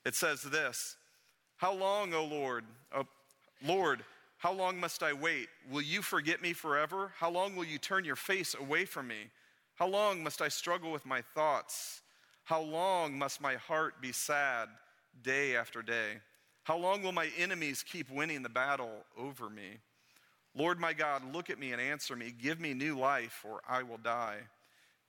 it 0.04 0.14
says 0.14 0.42
this 0.42 0.96
How 1.56 1.72
long, 1.72 2.12
O 2.12 2.26
Lord? 2.26 2.66
o 2.94 3.06
Lord, 3.64 4.04
how 4.36 4.52
long 4.52 4.78
must 4.78 5.02
I 5.02 5.14
wait? 5.14 5.48
Will 5.70 5.80
you 5.80 6.02
forget 6.02 6.42
me 6.42 6.52
forever? 6.52 7.12
How 7.18 7.30
long 7.30 7.56
will 7.56 7.64
you 7.64 7.78
turn 7.78 8.04
your 8.04 8.16
face 8.16 8.54
away 8.54 8.84
from 8.84 9.08
me? 9.08 9.30
How 9.74 9.88
long 9.88 10.22
must 10.22 10.40
I 10.40 10.48
struggle 10.48 10.92
with 10.92 11.04
my 11.04 11.22
thoughts? 11.34 12.02
How 12.44 12.60
long 12.60 13.18
must 13.18 13.40
my 13.40 13.54
heart 13.54 14.00
be 14.00 14.12
sad 14.12 14.68
day 15.22 15.56
after 15.56 15.82
day? 15.82 16.18
How 16.64 16.76
long 16.76 17.02
will 17.02 17.12
my 17.12 17.30
enemies 17.36 17.82
keep 17.82 18.10
winning 18.10 18.42
the 18.42 18.48
battle 18.48 19.04
over 19.18 19.50
me? 19.50 19.78
Lord 20.54 20.78
my 20.78 20.92
God, 20.92 21.22
look 21.32 21.50
at 21.50 21.58
me 21.58 21.72
and 21.72 21.80
answer 21.80 22.14
me. 22.14 22.32
Give 22.40 22.60
me 22.60 22.74
new 22.74 22.96
life, 22.96 23.44
or 23.44 23.60
I 23.68 23.82
will 23.82 23.98
die. 23.98 24.38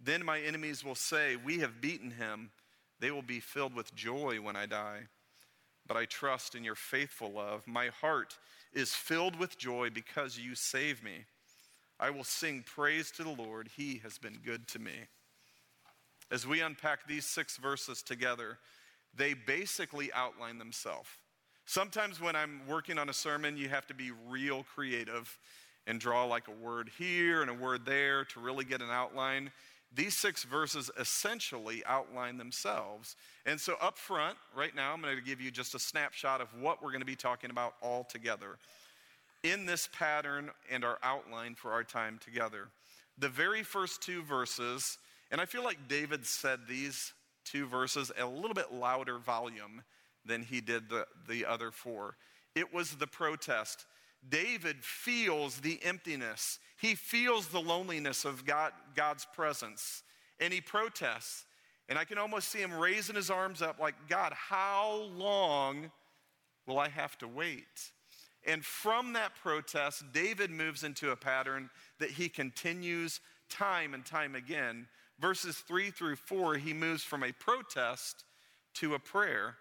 Then 0.04 0.26
my 0.26 0.40
enemies 0.42 0.84
will 0.84 0.96
say, 0.96 1.36
We 1.36 1.60
have 1.60 1.82
beaten 1.82 2.12
him. 2.12 2.52
They 3.00 3.12
will 3.12 3.22
be 3.22 3.40
filled 3.40 3.76
with 3.76 3.94
joy 3.94 4.40
when 4.42 4.56
I 4.56 4.66
die. 4.66 5.02
But 5.88 5.98
I 5.98 6.06
trust 6.06 6.56
in 6.56 6.64
your 6.64 6.76
faithful 6.76 7.32
love. 7.32 7.68
My 7.68 7.88
heart 7.88 8.38
is 8.74 8.94
filled 8.94 9.38
with 9.38 9.58
joy 9.58 9.90
because 9.92 10.40
you 10.40 10.56
save 10.56 11.04
me. 11.04 11.26
I 12.00 12.10
will 12.10 12.24
sing 12.24 12.64
praise 12.66 13.12
to 13.12 13.24
the 13.24 13.30
Lord. 13.30 13.70
He 13.76 14.00
has 14.04 14.18
been 14.18 14.40
good 14.44 14.68
to 14.70 14.80
me. 14.80 14.92
As 16.32 16.46
we 16.46 16.62
unpack 16.62 17.08
these 17.08 17.26
six 17.26 17.58
verses 17.58 18.02
together, 18.02 18.58
they 19.16 19.34
basically 19.34 20.12
outline 20.14 20.58
themselves. 20.58 21.10
Sometimes 21.66 22.20
when 22.20 22.36
I'm 22.36 22.62
working 22.68 22.98
on 22.98 23.10
a 23.10 23.14
sermon, 23.14 23.58
you 23.58 23.70
have 23.70 23.88
to 23.88 23.94
be 23.94 24.12
real 24.30 24.66
creative 24.76 25.38
and 25.88 26.00
draw 26.00 26.26
like 26.26 26.48
a 26.48 26.64
word 26.64 26.90
here 26.98 27.42
and 27.42 27.50
a 27.50 27.54
word 27.54 27.86
there 27.86 28.26
to 28.26 28.40
really 28.40 28.66
get 28.66 28.82
an 28.82 28.90
outline. 28.92 29.52
These 29.94 30.18
six 30.18 30.44
verses 30.44 30.92
essentially 31.00 31.84
outline 31.86 32.38
themselves. 32.38 33.16
And 33.46 33.60
so, 33.60 33.76
up 33.82 33.98
front, 33.98 34.38
right 34.56 34.76
now, 34.76 34.94
I'm 34.94 35.02
going 35.02 35.16
to 35.16 35.24
give 35.24 35.40
you 35.40 35.52
just 35.52 35.74
a 35.74 35.80
snapshot 35.80 36.42
of 36.42 36.50
what 36.60 36.84
we're 36.84 36.92
going 36.92 37.02
to 37.02 37.06
be 37.06 37.16
talking 37.16 37.52
about 37.52 37.76
all 37.82 38.04
together 38.04 38.58
in 39.52 39.66
this 39.66 39.88
pattern 39.92 40.50
and 40.72 40.84
our 40.84 40.98
outline 41.04 41.56
for 41.56 41.72
our 41.72 41.84
time 41.84 42.20
together. 42.24 42.70
The 43.18 43.30
very 43.30 43.64
first 43.64 44.02
two 44.02 44.24
verses, 44.24 44.98
and 45.32 45.40
I 45.40 45.46
feel 45.46 45.64
like 45.64 45.88
David 45.88 46.26
said 46.26 46.62
these 46.68 47.14
two 47.46 47.68
verses 47.68 48.12
a 48.18 48.26
little 48.26 48.56
bit 48.56 48.74
louder 48.74 49.20
volume 49.20 49.84
than 50.26 50.42
he 50.42 50.62
did 50.62 50.90
the, 50.90 51.06
the 51.30 51.46
other 51.46 51.72
four. 51.72 52.18
It 52.56 52.74
was 52.74 52.96
the 52.96 53.08
protest. 53.08 53.86
David 54.28 54.78
feels 54.82 55.60
the 55.60 55.80
emptiness, 55.84 56.60
he 56.82 56.96
feels 56.96 57.48
the 57.48 57.62
loneliness 57.62 58.26
of 58.26 58.46
God, 58.46 58.74
God's 58.96 59.28
presence, 59.34 60.04
and 60.40 60.52
he 60.52 60.62
protests. 60.62 61.46
And 61.88 62.00
I 62.00 62.04
can 62.04 62.18
almost 62.18 62.48
see 62.50 62.60
him 62.60 62.74
raising 62.74 63.16
his 63.16 63.30
arms 63.30 63.62
up, 63.62 63.80
like, 63.80 63.94
God, 64.10 64.34
how 64.34 65.08
long 65.16 65.92
will 66.66 66.80
I 66.80 66.90
have 66.90 67.16
to 67.20 67.28
wait? 67.28 67.92
And 68.46 68.64
from 68.64 69.14
that 69.14 69.36
protest, 69.36 70.04
David 70.14 70.52
moves 70.52 70.84
into 70.84 71.12
a 71.12 71.16
pattern 71.16 71.70
that 72.00 72.12
he 72.12 72.30
continues 72.30 73.20
time 73.50 73.94
and 73.94 74.06
time 74.06 74.36
again. 74.36 74.88
Verses 75.20 75.58
three 75.58 75.90
through 75.90 76.18
four, 76.18 76.56
he 76.56 76.74
moves 76.74 77.04
from 77.04 77.24
a 77.24 77.32
protest 77.32 78.24
to 78.76 78.94
a 78.94 79.00
prayer 79.00 79.56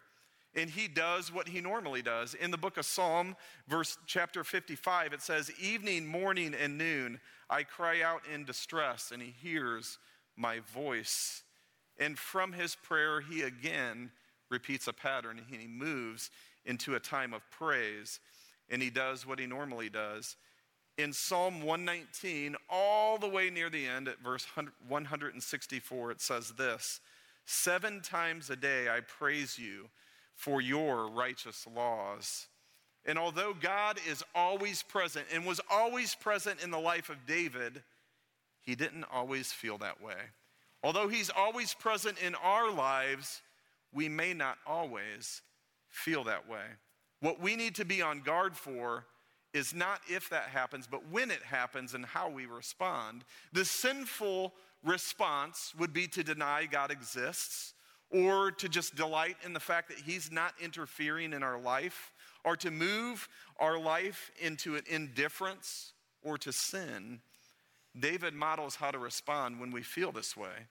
and 0.56 0.70
he 0.70 0.88
does 0.88 1.32
what 1.32 1.48
he 1.48 1.60
normally 1.60 2.02
does. 2.02 2.34
In 2.34 2.50
the 2.50 2.58
book 2.58 2.76
of 2.76 2.86
Psalm, 2.86 3.36
verse 3.68 3.98
chapter 4.06 4.44
55, 4.44 5.12
it 5.12 5.22
says, 5.22 5.50
Evening, 5.60 6.06
morning, 6.06 6.54
and 6.54 6.78
noon, 6.78 7.20
I 7.50 7.64
cry 7.64 8.02
out 8.02 8.22
in 8.32 8.44
distress, 8.44 9.10
and 9.12 9.20
he 9.20 9.34
hears 9.42 9.98
my 10.36 10.60
voice. 10.72 11.42
And 11.98 12.18
from 12.18 12.52
his 12.52 12.74
prayer, 12.76 13.20
he 13.20 13.42
again 13.42 14.10
repeats 14.50 14.86
a 14.86 14.92
pattern, 14.92 15.40
and 15.50 15.60
he 15.60 15.66
moves 15.66 16.30
into 16.64 16.94
a 16.94 17.00
time 17.00 17.34
of 17.34 17.48
praise, 17.50 18.20
and 18.70 18.82
he 18.82 18.90
does 18.90 19.26
what 19.26 19.38
he 19.38 19.46
normally 19.46 19.88
does. 19.88 20.36
In 20.96 21.12
Psalm 21.12 21.62
119, 21.62 22.56
all 22.70 23.18
the 23.18 23.28
way 23.28 23.50
near 23.50 23.68
the 23.68 23.86
end 23.86 24.06
at 24.06 24.22
verse 24.22 24.46
164, 24.88 26.10
it 26.10 26.20
says 26.20 26.52
this 26.56 27.00
Seven 27.46 28.00
times 28.00 28.48
a 28.48 28.56
day 28.56 28.88
I 28.88 29.00
praise 29.00 29.58
you 29.58 29.88
for 30.34 30.60
your 30.60 31.08
righteous 31.08 31.66
laws. 31.74 32.46
And 33.06 33.18
although 33.18 33.54
God 33.54 33.98
is 34.08 34.22
always 34.34 34.82
present 34.82 35.26
and 35.32 35.44
was 35.44 35.60
always 35.70 36.14
present 36.14 36.62
in 36.62 36.70
the 36.70 36.78
life 36.78 37.10
of 37.10 37.26
David, 37.26 37.82
he 38.62 38.74
didn't 38.74 39.04
always 39.12 39.52
feel 39.52 39.78
that 39.78 40.02
way. 40.02 40.14
Although 40.82 41.08
he's 41.08 41.30
always 41.30 41.74
present 41.74 42.18
in 42.18 42.34
our 42.36 42.70
lives, 42.70 43.42
we 43.92 44.08
may 44.08 44.32
not 44.32 44.58
always 44.66 45.42
feel 45.88 46.24
that 46.24 46.48
way. 46.48 46.64
What 47.20 47.40
we 47.40 47.56
need 47.56 47.74
to 47.76 47.84
be 47.84 48.02
on 48.02 48.20
guard 48.20 48.56
for 48.56 49.06
is 49.52 49.72
not 49.72 50.00
if 50.08 50.28
that 50.30 50.48
happens, 50.48 50.86
but 50.90 51.08
when 51.10 51.30
it 51.30 51.42
happens 51.42 51.94
and 51.94 52.04
how 52.04 52.28
we 52.28 52.46
respond. 52.46 53.24
The 53.52 53.64
sinful 53.64 54.52
response 54.82 55.72
would 55.78 55.92
be 55.92 56.06
to 56.08 56.24
deny 56.24 56.66
God 56.66 56.90
exists 56.90 57.74
or 58.10 58.50
to 58.52 58.68
just 58.68 58.94
delight 58.94 59.36
in 59.44 59.52
the 59.52 59.60
fact 59.60 59.88
that 59.88 59.98
He's 59.98 60.30
not 60.30 60.54
interfering 60.62 61.32
in 61.32 61.42
our 61.42 61.58
life, 61.58 62.12
or 62.44 62.56
to 62.56 62.70
move 62.70 63.28
our 63.58 63.78
life 63.78 64.30
into 64.40 64.76
an 64.76 64.82
indifference 64.88 65.94
or 66.22 66.38
to 66.38 66.52
sin. 66.52 67.20
David 67.98 68.34
models 68.34 68.76
how 68.76 68.90
to 68.90 68.98
respond 68.98 69.58
when 69.58 69.70
we 69.70 69.82
feel 69.82 70.12
this 70.12 70.36
way 70.36 70.68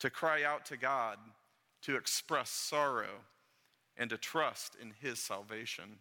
to 0.00 0.10
cry 0.10 0.42
out 0.42 0.66
to 0.66 0.76
God, 0.76 1.18
to 1.82 1.96
express 1.96 2.50
sorrow, 2.50 3.22
and 3.96 4.10
to 4.10 4.16
trust 4.16 4.76
in 4.80 4.92
His 5.00 5.18
salvation. 5.18 5.98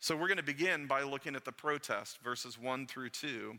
So 0.00 0.16
we're 0.16 0.28
going 0.28 0.36
to 0.36 0.42
begin 0.42 0.86
by 0.86 1.02
looking 1.02 1.34
at 1.34 1.44
the 1.44 1.52
protest, 1.52 2.18
verses 2.22 2.58
1 2.58 2.86
through 2.86 3.10
2. 3.10 3.54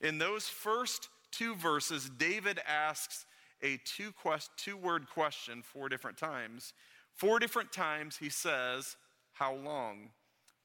In 0.00 0.18
those 0.18 0.46
first 0.48 1.08
two 1.30 1.54
verses, 1.54 2.10
David 2.18 2.60
asks 2.66 3.26
a 3.62 3.78
two, 3.84 4.12
quest, 4.12 4.50
two 4.56 4.76
word 4.76 5.08
question 5.08 5.62
four 5.62 5.88
different 5.88 6.18
times. 6.18 6.72
Four 7.14 7.38
different 7.38 7.72
times 7.72 8.18
he 8.18 8.28
says, 8.28 8.96
How 9.32 9.54
long? 9.54 10.10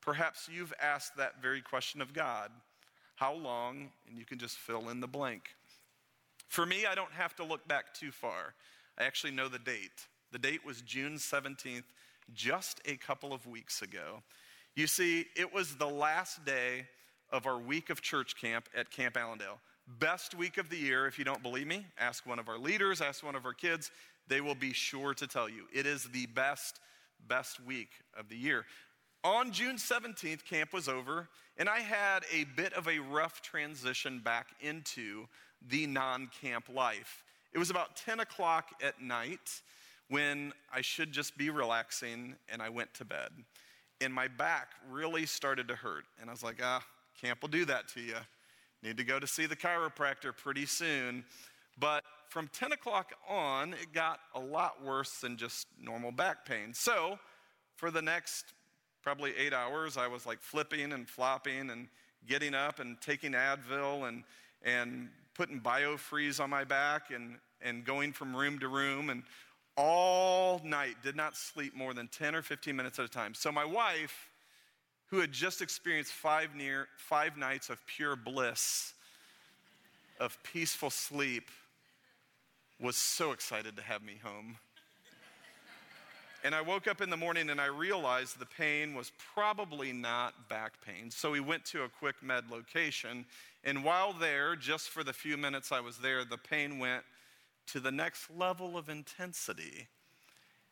Perhaps 0.01 0.49
you've 0.51 0.73
asked 0.81 1.15
that 1.17 1.41
very 1.41 1.61
question 1.61 2.01
of 2.01 2.13
God. 2.13 2.51
How 3.15 3.33
long? 3.33 3.91
And 4.07 4.17
you 4.17 4.25
can 4.25 4.39
just 4.39 4.57
fill 4.57 4.89
in 4.89 4.99
the 4.99 5.07
blank. 5.07 5.55
For 6.47 6.65
me, 6.65 6.85
I 6.85 6.95
don't 6.95 7.11
have 7.11 7.35
to 7.37 7.43
look 7.43 7.67
back 7.67 7.93
too 7.93 8.11
far. 8.11 8.55
I 8.97 9.03
actually 9.03 9.31
know 9.31 9.47
the 9.47 9.59
date. 9.59 10.07
The 10.31 10.39
date 10.39 10.65
was 10.65 10.81
June 10.81 11.15
17th, 11.15 11.83
just 12.33 12.81
a 12.85 12.95
couple 12.97 13.33
of 13.33 13.45
weeks 13.47 13.81
ago. 13.81 14.21
You 14.75 14.87
see, 14.87 15.25
it 15.35 15.53
was 15.53 15.75
the 15.75 15.87
last 15.87 16.45
day 16.45 16.87
of 17.31 17.45
our 17.45 17.59
week 17.59 17.89
of 17.89 18.01
church 18.01 18.39
camp 18.39 18.69
at 18.75 18.91
Camp 18.91 19.17
Allendale. 19.17 19.59
Best 19.99 20.35
week 20.35 20.57
of 20.57 20.69
the 20.69 20.77
year. 20.77 21.07
If 21.07 21.19
you 21.19 21.25
don't 21.25 21.43
believe 21.43 21.67
me, 21.67 21.85
ask 21.99 22.25
one 22.25 22.39
of 22.39 22.47
our 22.47 22.57
leaders, 22.57 23.01
ask 23.01 23.23
one 23.23 23.35
of 23.35 23.45
our 23.45 23.53
kids. 23.53 23.91
They 24.27 24.41
will 24.41 24.55
be 24.55 24.73
sure 24.73 25.13
to 25.15 25.27
tell 25.27 25.49
you. 25.49 25.65
It 25.73 25.85
is 25.85 26.05
the 26.05 26.27
best, 26.27 26.79
best 27.27 27.59
week 27.65 27.89
of 28.17 28.29
the 28.29 28.37
year. 28.37 28.65
On 29.23 29.51
June 29.51 29.75
17th, 29.75 30.45
camp 30.45 30.73
was 30.73 30.87
over, 30.87 31.27
and 31.57 31.69
I 31.69 31.79
had 31.79 32.23
a 32.33 32.45
bit 32.55 32.73
of 32.73 32.87
a 32.87 32.99
rough 32.99 33.41
transition 33.41 34.19
back 34.19 34.47
into 34.61 35.27
the 35.67 35.85
non 35.85 36.29
camp 36.41 36.65
life. 36.73 37.23
It 37.53 37.59
was 37.59 37.69
about 37.69 37.95
10 37.97 38.21
o'clock 38.21 38.69
at 38.81 39.01
night 39.01 39.61
when 40.11 40.51
I 40.73 40.81
should 40.81 41.13
just 41.13 41.37
be 41.37 41.49
relaxing, 41.49 42.35
and 42.49 42.61
I 42.61 42.67
went 42.67 42.93
to 42.95 43.05
bed. 43.05 43.29
And 44.01 44.13
my 44.13 44.27
back 44.27 44.67
really 44.89 45.25
started 45.25 45.69
to 45.69 45.75
hurt. 45.75 46.03
And 46.19 46.29
I 46.29 46.33
was 46.33 46.43
like, 46.43 46.59
ah, 46.61 46.83
camp 47.21 47.41
will 47.41 47.49
do 47.49 47.63
that 47.65 47.87
to 47.89 48.01
you. 48.01 48.17
Need 48.83 48.97
to 48.97 49.05
go 49.05 49.21
to 49.21 49.27
see 49.27 49.45
the 49.45 49.55
chiropractor 49.55 50.35
pretty 50.35 50.65
soon. 50.65 51.23
But 51.79 52.03
from 52.27 52.49
10 52.49 52.73
o'clock 52.73 53.13
on, 53.29 53.71
it 53.73 53.93
got 53.93 54.19
a 54.35 54.39
lot 54.39 54.83
worse 54.83 55.19
than 55.19 55.37
just 55.37 55.67
normal 55.81 56.11
back 56.11 56.45
pain. 56.45 56.73
So, 56.73 57.17
for 57.77 57.89
the 57.89 58.01
next 58.01 58.53
probably 59.01 59.31
eight 59.37 59.53
hours, 59.53 59.95
I 59.95 60.07
was 60.07 60.25
like 60.25 60.41
flipping 60.41 60.91
and 60.91 61.07
flopping 61.07 61.69
and 61.69 61.87
getting 62.27 62.53
up 62.53 62.79
and 62.79 62.99
taking 62.99 63.31
Advil 63.31 64.09
and, 64.09 64.23
and 64.61 65.07
putting 65.35 65.61
biofreeze 65.61 66.43
on 66.43 66.49
my 66.49 66.65
back 66.65 67.11
and, 67.11 67.37
and 67.61 67.85
going 67.85 68.11
from 68.11 68.35
room 68.35 68.59
to 68.59 68.67
room 68.67 69.09
and 69.09 69.23
all 69.81 70.61
night 70.63 70.95
did 71.01 71.15
not 71.15 71.35
sleep 71.35 71.75
more 71.75 71.93
than 71.93 72.07
10 72.07 72.35
or 72.35 72.43
15 72.43 72.75
minutes 72.75 72.99
at 72.99 73.05
a 73.05 73.09
time. 73.09 73.33
So, 73.33 73.51
my 73.51 73.65
wife 73.65 74.29
who 75.07 75.19
had 75.19 75.31
just 75.31 75.61
experienced 75.61 76.13
five, 76.13 76.55
near, 76.55 76.87
five 76.97 77.35
nights 77.35 77.69
of 77.69 77.85
pure 77.85 78.15
bliss, 78.15 78.93
of 80.19 80.37
peaceful 80.43 80.89
sleep, 80.89 81.49
was 82.79 82.95
so 82.95 83.31
excited 83.31 83.75
to 83.75 83.81
have 83.81 84.03
me 84.03 84.19
home. 84.23 84.55
And 86.43 86.55
I 86.55 86.61
woke 86.61 86.87
up 86.87 87.01
in 87.01 87.09
the 87.09 87.17
morning 87.17 87.49
and 87.49 87.59
I 87.59 87.67
realized 87.67 88.39
the 88.39 88.45
pain 88.45 88.95
was 88.95 89.11
probably 89.33 89.91
not 89.91 90.47
back 90.47 90.73
pain. 90.85 91.11
So 91.11 91.31
we 91.31 91.39
went 91.39 91.65
to 91.65 91.83
a 91.83 91.89
quick 91.89 92.15
med 92.23 92.45
location. 92.49 93.25
And 93.63 93.83
while 93.83 94.13
there, 94.13 94.55
just 94.55 94.89
for 94.89 95.03
the 95.03 95.13
few 95.13 95.37
minutes 95.37 95.71
I 95.71 95.81
was 95.81 95.97
there, 95.97 96.23
the 96.23 96.37
pain 96.37 96.79
went 96.79 97.03
to 97.71 97.79
the 97.79 97.91
next 97.91 98.29
level 98.37 98.77
of 98.77 98.89
intensity. 98.89 99.87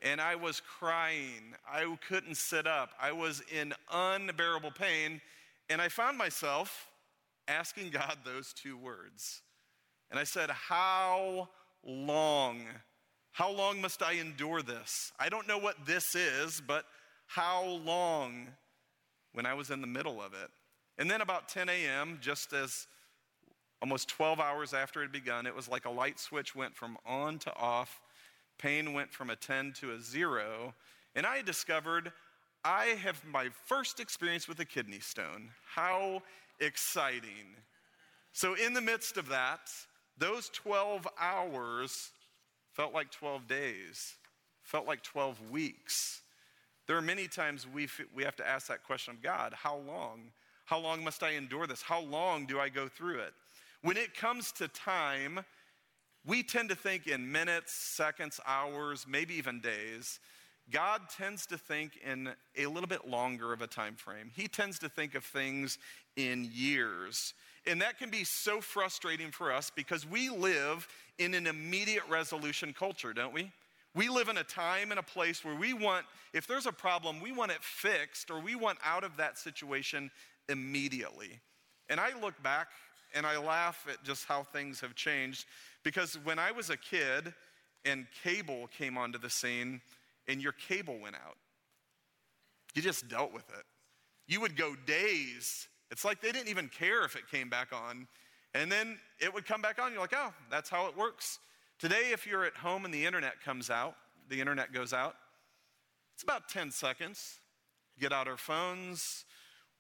And 0.02 0.22
I 0.22 0.36
was 0.36 0.62
crying. 0.62 1.56
I 1.70 1.98
couldn't 2.08 2.36
sit 2.36 2.68
up. 2.68 2.92
I 3.00 3.12
was 3.12 3.42
in 3.52 3.74
unbearable 3.92 4.72
pain. 4.72 5.22
And 5.70 5.82
I 5.82 5.90
found 5.90 6.18
myself 6.18 6.88
asking 7.48 7.90
God 7.92 8.18
those 8.24 8.54
two 8.54 8.78
words. 8.78 9.42
And 10.10 10.20
I 10.20 10.24
said, 10.24 10.50
How 10.50 11.50
long? 11.84 12.62
How 13.32 13.52
long 13.52 13.82
must 13.82 14.02
I 14.02 14.14
endure 14.14 14.62
this? 14.62 15.12
I 15.20 15.30
don't 15.30 15.48
know 15.48 15.58
what 15.58 15.86
this 15.86 16.16
is, 16.16 16.62
but 16.66 16.86
how 17.28 17.64
long 17.86 18.48
when 19.34 19.46
I 19.46 19.54
was 19.54 19.70
in 19.70 19.82
the 19.82 19.88
middle 19.88 20.22
of 20.22 20.34
it? 20.34 20.50
And 20.98 21.10
then 21.10 21.22
about 21.22 21.48
10 21.48 21.70
a.m., 21.70 22.18
just 22.22 22.52
as 22.52 22.88
almost 23.82 24.10
12 24.10 24.40
hours 24.40 24.74
after 24.74 25.02
it 25.02 25.06
had 25.06 25.12
begun, 25.12 25.46
it 25.46 25.56
was 25.56 25.70
like 25.70 25.86
a 25.86 25.90
light 25.90 26.20
switch 26.20 26.56
went 26.56 26.76
from 26.76 26.98
on 27.06 27.40
to 27.40 27.56
off. 27.56 28.02
Pain 28.58 28.94
went 28.94 29.14
from 29.14 29.30
a 29.30 29.36
10 29.36 29.74
to 29.80 29.94
a 29.94 30.00
zero. 30.00 30.74
And 31.16 31.26
I 31.26 31.42
discovered 31.42 32.12
I 32.64 32.86
have 33.02 33.24
my 33.26 33.50
first 33.66 34.00
experience 34.00 34.48
with 34.48 34.60
a 34.60 34.66
kidney 34.66 35.00
stone. 35.00 35.50
How 35.66 36.22
exciting. 36.60 37.56
So, 38.34 38.54
in 38.54 38.74
the 38.74 38.82
midst 38.82 39.18
of 39.18 39.30
that, 39.30 39.72
those 40.18 40.50
12 40.50 41.08
hours 41.20 42.12
felt 42.74 42.94
like 42.94 43.12
12 43.12 43.48
days, 43.48 44.16
felt 44.62 44.86
like 44.86 45.02
12 45.04 45.50
weeks. 45.50 46.22
There 46.86 46.98
are 46.98 47.02
many 47.02 47.28
times 47.28 47.66
we, 47.68 47.88
we 48.14 48.24
have 48.24 48.36
to 48.38 48.48
ask 48.48 48.68
that 48.68 48.84
question 48.84 49.14
of 49.14 49.22
God 49.22 49.54
how 49.54 49.78
long? 49.78 50.32
How 50.66 50.80
long 50.80 51.04
must 51.04 51.24
I 51.24 51.32
endure 51.32 51.66
this? 51.66 51.82
How 51.82 52.02
long 52.02 52.46
do 52.46 52.60
I 52.60 52.70
go 52.70 52.88
through 52.88 53.20
it? 53.20 53.34
When 53.82 53.98
it 53.98 54.14
comes 54.14 54.52
to 54.54 54.68
time, 54.68 55.40
we 56.26 56.44
tend 56.44 56.70
to 56.70 56.76
think 56.76 57.08
in 57.08 57.32
minutes, 57.32 57.74
seconds, 57.74 58.40
hours, 58.46 59.06
maybe 59.08 59.36
even 59.36 59.62
days. 59.62 60.20
God 60.70 61.02
tends 61.18 61.46
to 61.48 61.58
think 61.58 61.98
in 62.06 62.30
a 62.58 62.66
little 62.68 62.88
bit 62.88 63.08
longer 63.08 63.54
of 63.54 63.62
a 63.62 63.68
time 63.68 63.96
frame. 63.96 64.32
He 64.36 64.48
tends 64.48 64.80
to 64.80 64.90
think 64.90 65.16
of 65.16 65.24
things 65.24 65.78
in 66.16 66.50
years. 66.54 67.34
And 67.66 67.82
that 67.82 67.98
can 67.98 68.10
be 68.10 68.24
so 68.24 68.62
frustrating 68.62 69.32
for 69.32 69.52
us 69.52 69.72
because 69.74 70.06
we 70.06 70.30
live 70.30 70.88
in 71.18 71.34
an 71.34 71.48
immediate 71.48 72.04
resolution 72.10 72.74
culture, 72.78 73.14
don't 73.14 73.34
we? 73.34 73.52
We 73.96 74.10
live 74.10 74.30
in 74.30 74.38
a 74.38 74.44
time 74.44 74.92
and 74.92 75.00
a 75.00 75.04
place 75.04 75.44
where 75.44 75.56
we 75.56 75.74
want, 75.74 76.06
if 76.34 76.46
there's 76.46 76.68
a 76.68 76.72
problem, 76.72 77.20
we 77.20 77.32
want 77.32 77.52
it 77.52 77.64
fixed 77.64 78.30
or 78.30 78.40
we 78.40 78.56
want 78.56 78.78
out 78.86 79.04
of 79.04 79.18
that 79.18 79.38
situation 79.38 80.12
immediately. 80.48 81.40
And 81.90 82.00
I 82.00 82.12
look 82.22 82.42
back 82.44 82.68
and 83.14 83.26
I 83.26 83.38
laugh 83.38 83.86
at 83.90 84.04
just 84.04 84.26
how 84.26 84.44
things 84.44 84.82
have 84.82 84.96
changed 84.96 85.46
because 85.84 86.18
when 86.24 86.40
I 86.40 86.52
was 86.52 86.70
a 86.70 86.78
kid 86.78 87.34
and 87.86 88.08
cable 88.24 88.68
came 88.78 88.98
onto 88.98 89.18
the 89.18 89.30
scene 89.30 89.82
and 90.28 90.42
your 90.42 90.52
cable 90.52 91.00
went 91.00 91.16
out, 91.16 91.38
you 92.76 92.82
just 92.82 93.08
dealt 93.08 93.34
with 93.34 93.50
it. 93.50 93.66
You 94.28 94.42
would 94.42 94.56
go 94.56 94.76
days 94.86 95.68
it's 95.92 96.06
like 96.06 96.22
they 96.22 96.32
didn't 96.32 96.50
even 96.50 96.70
care 96.70 97.04
if 97.04 97.16
it 97.16 97.30
came 97.30 97.50
back 97.50 97.74
on. 97.74 98.08
And 98.54 98.72
then 98.72 98.98
it 99.20 99.34
would 99.34 99.46
come 99.46 99.62
back 99.62 99.80
on. 99.80 99.92
You're 99.92 100.02
like, 100.02 100.14
oh, 100.16 100.34
that's 100.50 100.70
how 100.70 100.88
it 100.88 100.98
works. 100.98 101.40
Today, 101.80 102.12
if 102.12 102.28
you're 102.28 102.46
at 102.46 102.56
home 102.56 102.86
and 102.86 102.94
the 102.94 103.06
internet 103.06 103.42
comes 103.44 103.70
out, 103.70 103.96
the 104.28 104.40
internet 104.40 104.74
goes 104.74 104.94
out, 104.94 105.16
it's 106.14 106.24
about 106.24 106.50
10 106.50 106.72
seconds. 106.72 107.40
Get 108.00 108.12
out 108.12 108.28
our 108.28 108.38
phones. 108.38 109.26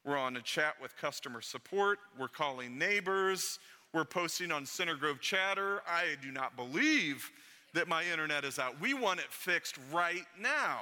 We're 0.09 0.17
on 0.17 0.37
a 0.37 0.41
chat 0.41 0.73
with 0.81 0.97
customer 0.97 1.39
support. 1.39 1.99
We're 2.17 2.29
calling 2.29 2.79
neighbors. 2.79 3.59
We're 3.93 4.05
posting 4.05 4.51
on 4.51 4.65
Center 4.65 4.95
Grove 4.95 5.21
Chatter. 5.21 5.83
I 5.87 6.15
do 6.19 6.31
not 6.31 6.55
believe 6.55 7.29
that 7.75 7.87
my 7.87 8.03
internet 8.11 8.43
is 8.43 8.57
out. 8.57 8.81
We 8.81 8.95
want 8.95 9.19
it 9.19 9.27
fixed 9.29 9.77
right 9.93 10.25
now. 10.41 10.79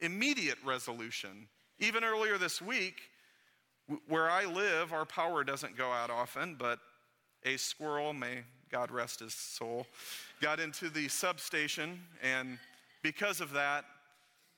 Immediate 0.00 0.56
resolution. 0.64 1.48
Even 1.80 2.02
earlier 2.02 2.38
this 2.38 2.62
week, 2.62 3.02
where 4.08 4.30
I 4.30 4.46
live, 4.46 4.90
our 4.90 5.04
power 5.04 5.44
doesn't 5.44 5.76
go 5.76 5.90
out 5.92 6.08
often, 6.08 6.56
but 6.58 6.78
a 7.44 7.58
squirrel, 7.58 8.14
may 8.14 8.38
God 8.72 8.90
rest 8.90 9.20
his 9.20 9.34
soul, 9.34 9.86
got 10.40 10.60
into 10.60 10.88
the 10.88 11.08
substation, 11.08 12.00
and 12.22 12.58
because 13.02 13.42
of 13.42 13.52
that, 13.52 13.84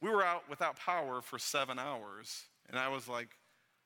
we 0.00 0.08
were 0.08 0.24
out 0.24 0.48
without 0.48 0.78
power 0.78 1.20
for 1.20 1.40
seven 1.40 1.80
hours. 1.80 2.44
And 2.70 2.78
I 2.78 2.86
was 2.86 3.08
like, 3.08 3.30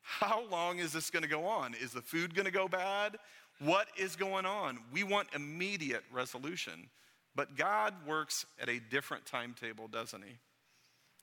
how 0.03 0.45
long 0.49 0.79
is 0.79 0.93
this 0.93 1.11
gonna 1.11 1.27
go 1.27 1.47
on? 1.47 1.75
Is 1.75 1.93
the 1.93 2.03
food 2.03 2.35
gonna 2.35 2.51
go 2.51 2.69
bad? 2.69 3.17
What 3.59 3.89
is 3.97 4.17
going 4.17 4.47
on? 4.47 4.79
We 4.93 5.05
want 5.05 5.29
immediate 5.35 6.05
resolution. 6.13 6.89
But 7.35 7.57
God 7.57 7.95
works 8.07 8.45
at 8.61 8.69
a 8.69 8.79
different 8.79 9.25
timetable, 9.25 9.89
doesn't 9.89 10.23
He? 10.23 10.39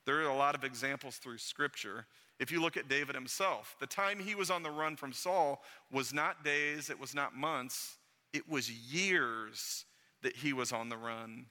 There 0.06 0.16
are 0.16 0.30
a 0.30 0.36
lot 0.36 0.54
of 0.54 0.64
examples 0.64 1.16
through 1.18 1.38
Scripture 1.38 2.06
if 2.40 2.50
you 2.50 2.62
look 2.62 2.78
at 2.78 2.88
David 2.88 3.14
himself, 3.14 3.76
the 3.80 3.86
time 3.86 4.18
he 4.18 4.34
was 4.34 4.50
on 4.50 4.62
the 4.62 4.70
run 4.70 4.96
from 4.96 5.12
Saul 5.12 5.62
was 5.92 6.14
not 6.14 6.42
days, 6.42 6.88
it 6.88 6.98
was 6.98 7.14
not 7.14 7.36
months, 7.36 7.98
it 8.32 8.48
was 8.48 8.70
years 8.70 9.84
that 10.22 10.34
he 10.34 10.54
was 10.54 10.72
on 10.72 10.88
the 10.88 10.96
run. 10.96 11.44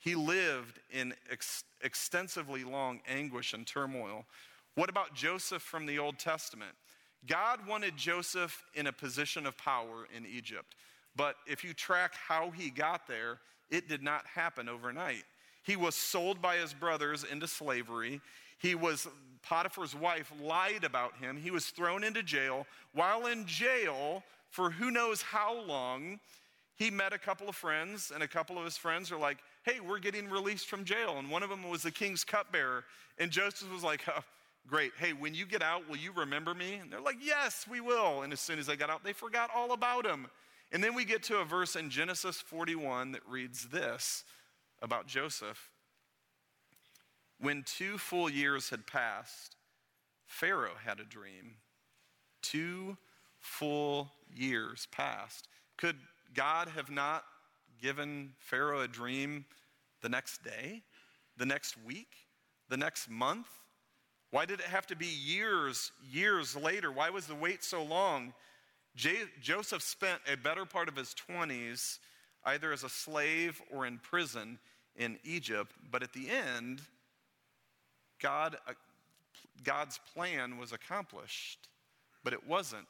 He 0.00 0.16
lived 0.16 0.80
in 0.90 1.14
ex- 1.30 1.62
extensively 1.80 2.64
long 2.64 3.00
anguish 3.08 3.54
and 3.54 3.64
turmoil. 3.64 4.24
What 4.76 4.90
about 4.90 5.14
Joseph 5.14 5.62
from 5.62 5.86
the 5.86 5.98
Old 5.98 6.18
Testament? 6.18 6.72
God 7.26 7.66
wanted 7.66 7.96
Joseph 7.96 8.62
in 8.74 8.86
a 8.86 8.92
position 8.92 9.46
of 9.46 9.56
power 9.56 10.06
in 10.14 10.24
Egypt. 10.26 10.76
But 11.16 11.36
if 11.46 11.64
you 11.64 11.72
track 11.72 12.14
how 12.14 12.50
he 12.50 12.70
got 12.70 13.08
there, 13.08 13.38
it 13.70 13.88
did 13.88 14.02
not 14.02 14.26
happen 14.26 14.68
overnight. 14.68 15.24
He 15.62 15.76
was 15.76 15.94
sold 15.94 16.40
by 16.40 16.56
his 16.56 16.74
brothers 16.74 17.24
into 17.24 17.48
slavery. 17.48 18.20
He 18.58 18.74
was 18.74 19.08
Potiphar's 19.42 19.94
wife 19.94 20.30
lied 20.42 20.84
about 20.84 21.16
him. 21.16 21.38
He 21.38 21.50
was 21.50 21.66
thrown 21.66 22.04
into 22.04 22.22
jail. 22.22 22.66
While 22.92 23.26
in 23.26 23.46
jail, 23.46 24.22
for 24.50 24.70
who 24.70 24.90
knows 24.90 25.22
how 25.22 25.58
long, 25.62 26.20
he 26.76 26.90
met 26.90 27.14
a 27.14 27.18
couple 27.18 27.48
of 27.48 27.56
friends, 27.56 28.12
and 28.14 28.22
a 28.22 28.28
couple 28.28 28.58
of 28.58 28.64
his 28.64 28.76
friends 28.76 29.10
are 29.10 29.18
like, 29.18 29.38
Hey, 29.64 29.80
we're 29.80 29.98
getting 29.98 30.28
released 30.28 30.68
from 30.68 30.84
jail. 30.84 31.16
And 31.18 31.30
one 31.30 31.42
of 31.42 31.48
them 31.48 31.68
was 31.68 31.82
the 31.82 31.90
king's 31.90 32.24
cupbearer. 32.24 32.84
And 33.18 33.30
Joseph 33.30 33.72
was 33.72 33.82
like, 33.82 34.02
oh, 34.08 34.22
Great. 34.66 34.92
Hey, 34.98 35.12
when 35.12 35.34
you 35.34 35.46
get 35.46 35.62
out, 35.62 35.88
will 35.88 35.96
you 35.96 36.12
remember 36.12 36.52
me? 36.52 36.74
And 36.74 36.90
they're 36.90 37.00
like, 37.00 37.18
Yes, 37.20 37.66
we 37.70 37.80
will. 37.80 38.22
And 38.22 38.32
as 38.32 38.40
soon 38.40 38.58
as 38.58 38.66
they 38.66 38.76
got 38.76 38.90
out, 38.90 39.04
they 39.04 39.12
forgot 39.12 39.50
all 39.54 39.72
about 39.72 40.04
him. 40.04 40.26
And 40.72 40.82
then 40.82 40.94
we 40.94 41.04
get 41.04 41.22
to 41.24 41.38
a 41.38 41.44
verse 41.44 41.76
in 41.76 41.90
Genesis 41.90 42.40
41 42.40 43.12
that 43.12 43.22
reads 43.28 43.68
this 43.68 44.24
about 44.82 45.06
Joseph. 45.06 45.70
When 47.38 47.62
two 47.62 47.98
full 47.98 48.28
years 48.28 48.70
had 48.70 48.86
passed, 48.86 49.56
Pharaoh 50.26 50.76
had 50.84 50.98
a 50.98 51.04
dream. 51.04 51.56
Two 52.42 52.96
full 53.38 54.10
years 54.34 54.88
passed. 54.90 55.48
Could 55.76 55.96
God 56.34 56.68
have 56.68 56.90
not 56.90 57.24
given 57.80 58.32
Pharaoh 58.38 58.80
a 58.80 58.88
dream 58.88 59.44
the 60.02 60.08
next 60.08 60.42
day, 60.42 60.82
the 61.36 61.46
next 61.46 61.76
week, 61.84 62.08
the 62.68 62.76
next 62.76 63.08
month? 63.08 63.48
Why 64.36 64.44
did 64.44 64.60
it 64.60 64.66
have 64.66 64.86
to 64.88 64.96
be 64.96 65.06
years, 65.06 65.92
years 66.12 66.54
later? 66.54 66.92
Why 66.92 67.08
was 67.08 67.26
the 67.26 67.34
wait 67.34 67.64
so 67.64 67.82
long? 67.82 68.34
J- 68.94 69.30
Joseph 69.40 69.80
spent 69.80 70.20
a 70.30 70.36
better 70.36 70.66
part 70.66 70.90
of 70.90 70.96
his 70.96 71.14
20s 71.26 72.00
either 72.44 72.70
as 72.70 72.84
a 72.84 72.90
slave 72.90 73.62
or 73.72 73.86
in 73.86 73.96
prison 73.96 74.58
in 74.94 75.18
Egypt, 75.24 75.72
but 75.90 76.02
at 76.02 76.12
the 76.12 76.28
end, 76.28 76.82
God, 78.20 78.58
uh, 78.68 78.74
God's 79.64 79.98
plan 80.12 80.58
was 80.58 80.70
accomplished, 80.70 81.70
but 82.22 82.34
it 82.34 82.46
wasn't 82.46 82.88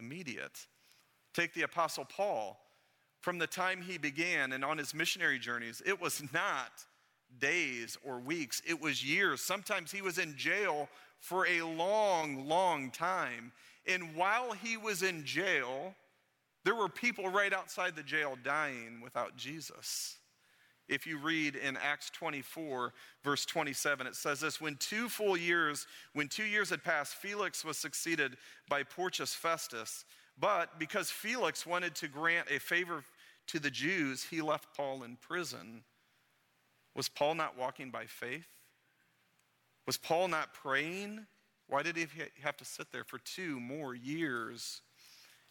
immediate. 0.00 0.66
Take 1.32 1.54
the 1.54 1.62
Apostle 1.62 2.06
Paul. 2.06 2.58
From 3.20 3.38
the 3.38 3.46
time 3.46 3.82
he 3.82 3.98
began 3.98 4.50
and 4.50 4.64
on 4.64 4.78
his 4.78 4.92
missionary 4.92 5.38
journeys, 5.38 5.80
it 5.86 6.00
was 6.00 6.24
not 6.32 6.72
days 7.38 7.96
or 8.04 8.18
weeks, 8.18 8.62
it 8.66 8.80
was 8.80 9.04
years. 9.04 9.40
Sometimes 9.40 9.92
he 9.92 10.02
was 10.02 10.18
in 10.18 10.36
jail 10.36 10.88
for 11.20 11.46
a 11.46 11.62
long, 11.62 12.48
long 12.48 12.90
time. 12.90 13.52
And 13.86 14.14
while 14.14 14.52
he 14.52 14.76
was 14.76 15.02
in 15.02 15.24
jail, 15.24 15.94
there 16.64 16.74
were 16.74 16.88
people 16.88 17.28
right 17.28 17.52
outside 17.52 17.96
the 17.96 18.02
jail 18.02 18.36
dying 18.42 19.00
without 19.02 19.36
Jesus. 19.36 20.18
If 20.88 21.06
you 21.06 21.18
read 21.18 21.54
in 21.54 21.76
Acts 21.76 22.10
24, 22.10 22.94
verse 23.22 23.44
27, 23.44 24.06
it 24.06 24.16
says 24.16 24.40
this 24.40 24.60
When 24.60 24.76
two 24.76 25.08
full 25.08 25.36
years, 25.36 25.86
when 26.14 26.28
two 26.28 26.44
years 26.44 26.70
had 26.70 26.82
passed, 26.82 27.14
Felix 27.14 27.64
was 27.64 27.76
succeeded 27.76 28.36
by 28.68 28.82
Porcius 28.82 29.34
Festus. 29.34 30.04
But 30.40 30.78
because 30.78 31.10
Felix 31.10 31.66
wanted 31.66 31.94
to 31.96 32.08
grant 32.08 32.48
a 32.50 32.58
favor 32.60 33.04
to 33.48 33.58
the 33.58 33.70
Jews, 33.70 34.24
he 34.24 34.40
left 34.40 34.76
Paul 34.76 35.02
in 35.02 35.16
prison. 35.16 35.82
Was 36.98 37.08
Paul 37.08 37.36
not 37.36 37.56
walking 37.56 37.90
by 37.90 38.06
faith? 38.06 38.48
Was 39.86 39.96
Paul 39.96 40.26
not 40.26 40.52
praying? 40.52 41.26
Why 41.68 41.84
did 41.84 41.96
he 41.96 42.08
have 42.42 42.56
to 42.56 42.64
sit 42.64 42.90
there 42.90 43.04
for 43.04 43.18
two 43.18 43.60
more 43.60 43.94
years? 43.94 44.82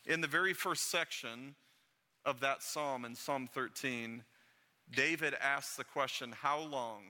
In 0.06 0.20
the 0.20 0.28
very 0.28 0.52
first 0.52 0.92
section 0.92 1.56
of 2.26 2.42
that 2.42 2.64
psalm, 2.64 3.06
in 3.06 3.16
Psalm 3.16 3.48
13, 3.48 4.26
David 4.94 5.36
asks 5.42 5.78
the 5.78 5.86
question, 5.86 6.34
How 6.34 6.60
long? 6.60 7.04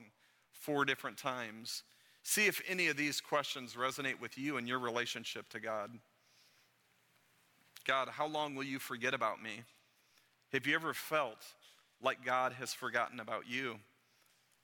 Four 0.51 0.85
different 0.85 1.17
times. 1.17 1.81
See 2.21 2.45
if 2.45 2.61
any 2.67 2.89
of 2.89 2.95
these 2.95 3.19
questions 3.19 3.73
resonate 3.73 4.21
with 4.21 4.37
you 4.37 4.57
and 4.57 4.67
your 4.67 4.77
relationship 4.77 5.49
to 5.49 5.59
God. 5.59 5.89
God, 7.85 8.09
how 8.09 8.27
long 8.27 8.53
will 8.53 8.65
you 8.65 8.77
forget 8.77 9.15
about 9.15 9.41
me? 9.41 9.63
Have 10.53 10.67
you 10.67 10.75
ever 10.75 10.93
felt 10.93 11.43
like 12.03 12.23
God 12.23 12.53
has 12.53 12.71
forgotten 12.71 13.19
about 13.19 13.49
you? 13.49 13.79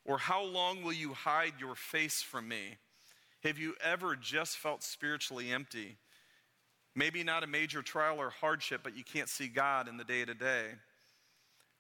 Or 0.05 0.17
how 0.17 0.43
long 0.43 0.83
will 0.83 0.93
you 0.93 1.13
hide 1.13 1.53
your 1.59 1.75
face 1.75 2.21
from 2.21 2.47
me? 2.47 2.77
Have 3.43 3.57
you 3.57 3.75
ever 3.81 4.15
just 4.15 4.57
felt 4.57 4.83
spiritually 4.83 5.51
empty? 5.51 5.97
Maybe 6.95 7.23
not 7.23 7.43
a 7.43 7.47
major 7.47 7.81
trial 7.81 8.19
or 8.19 8.29
hardship, 8.29 8.81
but 8.83 8.95
you 8.95 9.03
can't 9.03 9.29
see 9.29 9.47
God 9.47 9.87
in 9.87 9.97
the 9.97 10.03
day 10.03 10.25
to 10.25 10.33
day. 10.33 10.65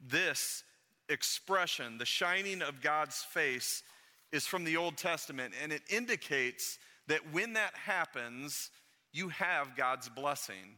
This 0.05 0.63
expression, 1.09 1.97
the 1.97 2.05
shining 2.05 2.61
of 2.61 2.81
God's 2.81 3.19
face, 3.21 3.83
is 4.31 4.47
from 4.47 4.63
the 4.63 4.77
Old 4.77 4.97
Testament, 4.97 5.53
and 5.61 5.71
it 5.71 5.83
indicates 5.89 6.79
that 7.07 7.31
when 7.31 7.53
that 7.53 7.75
happens, 7.75 8.71
you 9.11 9.29
have 9.29 9.75
God's 9.75 10.09
blessing. 10.09 10.77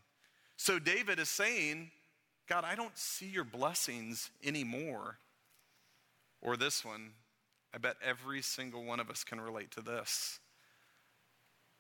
So 0.58 0.80
David 0.80 1.20
is 1.20 1.30
saying, 1.30 1.92
God, 2.48 2.64
I 2.64 2.76
don't 2.76 2.98
see 2.98 3.28
your 3.28 3.44
blessings 3.44 4.30
anymore. 4.44 5.18
Or 6.42 6.58
this 6.58 6.84
one, 6.84 7.12
I 7.76 7.78
bet 7.78 7.98
every 8.02 8.42
single 8.42 8.86
one 8.86 9.02
of 9.02 9.10
us 9.10 9.26
can 9.26 9.42
relate 9.42 9.72
to 9.72 9.82
this. 9.82 10.40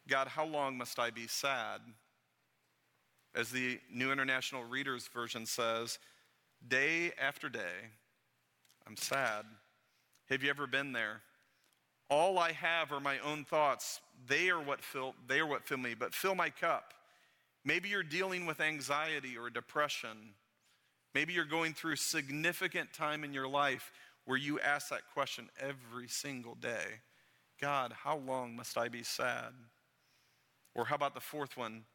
God, 0.09 0.27
how 0.27 0.45
long 0.45 0.77
must 0.77 0.99
I 0.99 1.09
be 1.09 1.25
sad? 1.25 1.79
As 3.33 3.49
the 3.49 3.79
New 3.89 4.11
International 4.11 4.65
Reader's 4.65 5.07
Version 5.07 5.45
says, 5.45 5.97
day 6.67 7.13
after 7.19 7.47
day, 7.47 7.91
I'm 8.85 8.97
sad. 8.97 9.45
Have 10.29 10.43
you 10.43 10.49
ever 10.49 10.67
been 10.67 10.91
there? 10.91 11.21
All 12.09 12.37
I 12.39 12.51
have 12.51 12.91
are 12.91 12.99
my 12.99 13.17
own 13.19 13.45
thoughts. 13.45 14.01
They 14.27 14.49
are 14.49 14.61
what 14.61 14.83
fill, 14.83 15.15
they 15.27 15.39
are 15.39 15.47
what 15.47 15.65
fill 15.65 15.77
me, 15.77 15.95
but 15.97 16.13
fill 16.13 16.35
my 16.35 16.49
cup. 16.49 16.93
Maybe 17.63 17.87
you're 17.87 18.03
dealing 18.03 18.45
with 18.45 18.59
anxiety 18.59 19.37
or 19.37 19.49
depression. 19.49 20.33
Maybe 21.13 21.31
you're 21.31 21.45
going 21.45 21.73
through 21.73 21.95
significant 21.95 22.91
time 22.91 23.23
in 23.23 23.33
your 23.33 23.47
life 23.47 23.91
where 24.25 24.37
you 24.37 24.59
ask 24.59 24.89
that 24.89 25.07
question 25.13 25.49
every 25.59 26.07
single 26.07 26.55
day 26.55 27.01
God, 27.61 27.93
how 27.93 28.17
long 28.17 28.55
must 28.55 28.77
I 28.77 28.89
be 28.89 29.03
sad? 29.03 29.53
Or 30.73 30.85
how 30.85 30.95
about 30.95 31.13
the 31.13 31.21
fourth 31.21 31.55
one? 31.55 31.85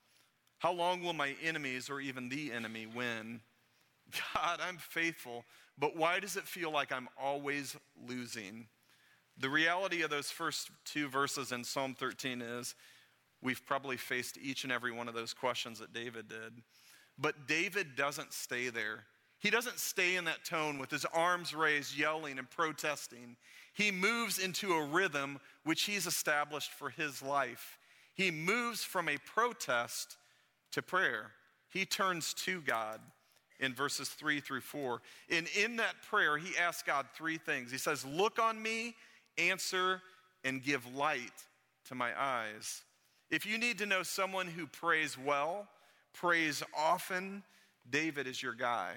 How 0.59 0.73
long 0.73 1.03
will 1.03 1.13
my 1.13 1.35
enemies 1.43 1.91
or 1.91 2.01
even 2.01 2.29
the 2.29 2.51
enemy 2.51 2.87
win? 2.87 3.41
God, 4.35 4.61
I'm 4.67 4.79
faithful, 4.79 5.45
but 5.79 5.97
why 5.97 6.19
does 6.19 6.37
it 6.37 6.45
feel 6.45 6.73
like 6.73 6.93
I'm 6.93 7.09
always 7.21 7.77
losing? 8.09 8.67
The 9.39 9.51
reality 9.51 10.03
of 10.03 10.11
those 10.11 10.31
first 10.31 10.71
two 10.85 11.09
verses 11.09 11.53
in 11.53 11.65
Psalm 11.65 11.95
13 11.95 12.43
is 12.43 12.75
we've 13.43 13.65
probably 13.67 13.97
faced 13.97 14.39
each 14.39 14.65
and 14.65 14.73
every 14.73 14.93
one 14.93 15.09
of 15.09 15.15
those 15.15 15.33
questions 15.33 15.79
that 15.79 15.93
David 15.93 16.29
did. 16.29 16.63
But 17.19 17.47
David 17.47 17.97
doesn't 17.97 18.33
stay 18.33 18.69
there. 18.69 19.05
He 19.41 19.51
doesn't 19.51 19.79
stay 19.79 20.17
in 20.17 20.27
that 20.27 20.45
tone 20.45 20.79
with 20.79 20.91
his 20.91 21.07
arms 21.07 21.55
raised, 21.55 21.97
yelling 21.97 22.39
and 22.39 22.49
protesting. 22.49 23.37
He 23.73 23.91
moves 23.91 24.39
into 24.39 24.75
a 24.75 24.85
rhythm 24.85 25.41
which 25.65 25.83
he's 25.85 26.07
established 26.07 26.73
for 26.73 26.91
his 26.91 27.23
life. 27.23 27.79
He 28.15 28.31
moves 28.31 28.85
from 28.85 29.09
a 29.09 29.17
protest 29.17 30.19
to 30.73 30.83
prayer. 30.83 31.31
He 31.71 31.87
turns 31.87 32.35
to 32.35 32.61
God 32.61 33.01
in 33.61 33.75
verses 33.75 34.11
three 34.11 34.41
through 34.41 34.61
four. 34.61 35.01
And 35.31 35.47
in 35.59 35.77
that 35.77 36.03
prayer, 36.09 36.37
he 36.37 36.57
asks 36.59 36.83
God 36.83 37.07
three 37.17 37.39
things. 37.39 37.71
He 37.71 37.79
says, 37.79 38.05
Look 38.05 38.39
on 38.39 38.61
me, 38.61 38.95
answer, 39.39 40.03
and 40.45 40.63
give 40.63 40.95
light 40.95 41.47
to 41.89 41.95
my 41.95 42.11
eyes. 42.21 42.83
If 43.31 43.47
you 43.47 43.57
need 43.57 43.79
to 43.79 43.87
know 43.87 44.03
someone 44.03 44.49
who 44.49 44.67
prays 44.67 45.17
well, 45.17 45.67
prays 46.13 46.63
often, 46.77 47.43
David 47.89 48.27
is 48.27 48.43
your 48.43 48.55
guy. 48.55 48.93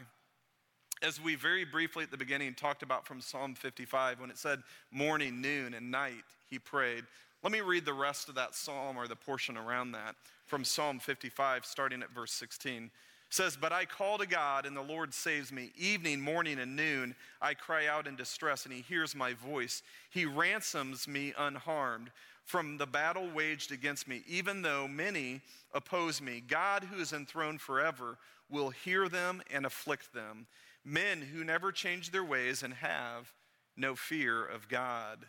As 1.04 1.20
we 1.20 1.36
very 1.36 1.66
briefly 1.66 2.06
at 2.06 2.12
the 2.12 2.18
beginning 2.18 2.54
talked 2.54 2.82
about 2.82 3.06
from 3.06 3.20
Psalm 3.20 3.56
55, 3.56 4.22
when 4.22 4.30
it 4.30 4.38
said 4.38 4.64
morning, 4.90 5.42
noon, 5.42 5.74
and 5.74 5.92
night, 5.92 6.24
he 6.50 6.58
prayed. 6.58 7.04
Let 7.44 7.52
me 7.52 7.60
read 7.60 7.84
the 7.84 7.94
rest 7.94 8.30
of 8.30 8.36
that 8.36 8.56
psalm 8.56 8.96
or 8.96 9.10
the 9.10 9.16
portion 9.18 9.58
around 9.58 9.92
that 9.92 10.16
from 10.46 10.64
Psalm 10.64 11.00
55, 11.00 11.66
starting 11.66 12.02
at 12.02 12.12
verse 12.12 12.32
16 12.32 12.90
says, 13.30 13.58
But 13.60 13.74
I 13.74 13.84
call 13.84 14.18
to 14.20 14.26
God, 14.26 14.66
and 14.66 14.78
the 14.78 14.82
Lord 14.82 15.14
saves 15.14 15.52
me. 15.52 15.72
Evening, 15.76 16.22
morning, 16.22 16.60
and 16.60 16.76
noon, 16.76 17.16
I 17.42 17.54
cry 17.54 17.88
out 17.88 18.08
in 18.08 18.16
distress, 18.16 18.64
and 18.64 18.74
he 18.74 18.82
hears 18.82 19.14
my 19.14 19.34
voice. 19.34 19.82
He 20.10 20.26
ransoms 20.26 21.06
me 21.06 21.34
unharmed 21.38 22.12
from 22.46 22.78
the 22.78 22.86
battle 22.86 23.28
waged 23.34 23.74
against 23.74 24.08
me, 24.08 24.22
even 24.28 24.62
though 24.62 24.88
many 24.88 25.42
oppose 25.74 26.22
me. 26.22 26.44
God, 26.48 26.84
who 26.84 27.02
is 27.02 27.12
enthroned 27.12 27.60
forever, 27.60 28.18
will 28.50 28.70
hear 28.70 29.10
them 29.10 29.42
and 29.52 29.66
afflict 29.66 30.14
them. 30.14 30.46
Men 30.86 31.22
who 31.22 31.44
never 31.44 31.72
change 31.72 32.12
their 32.12 32.24
ways 32.24 32.64
and 32.64 32.74
have 32.74 33.32
no 33.78 33.96
fear 33.96 34.44
of 34.44 34.68
God. 34.68 35.26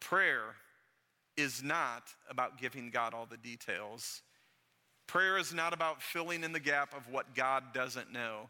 Prayer 0.00 0.54
is 1.36 1.62
not 1.62 2.04
about 2.30 2.58
giving 2.58 2.90
God 2.90 3.14
all 3.14 3.26
the 3.26 3.36
details. 3.36 4.22
Prayer 5.06 5.38
is 5.38 5.52
not 5.52 5.72
about 5.72 6.02
filling 6.02 6.44
in 6.44 6.52
the 6.52 6.60
gap 6.60 6.96
of 6.96 7.08
what 7.12 7.34
God 7.34 7.72
doesn't 7.72 8.12
know. 8.12 8.48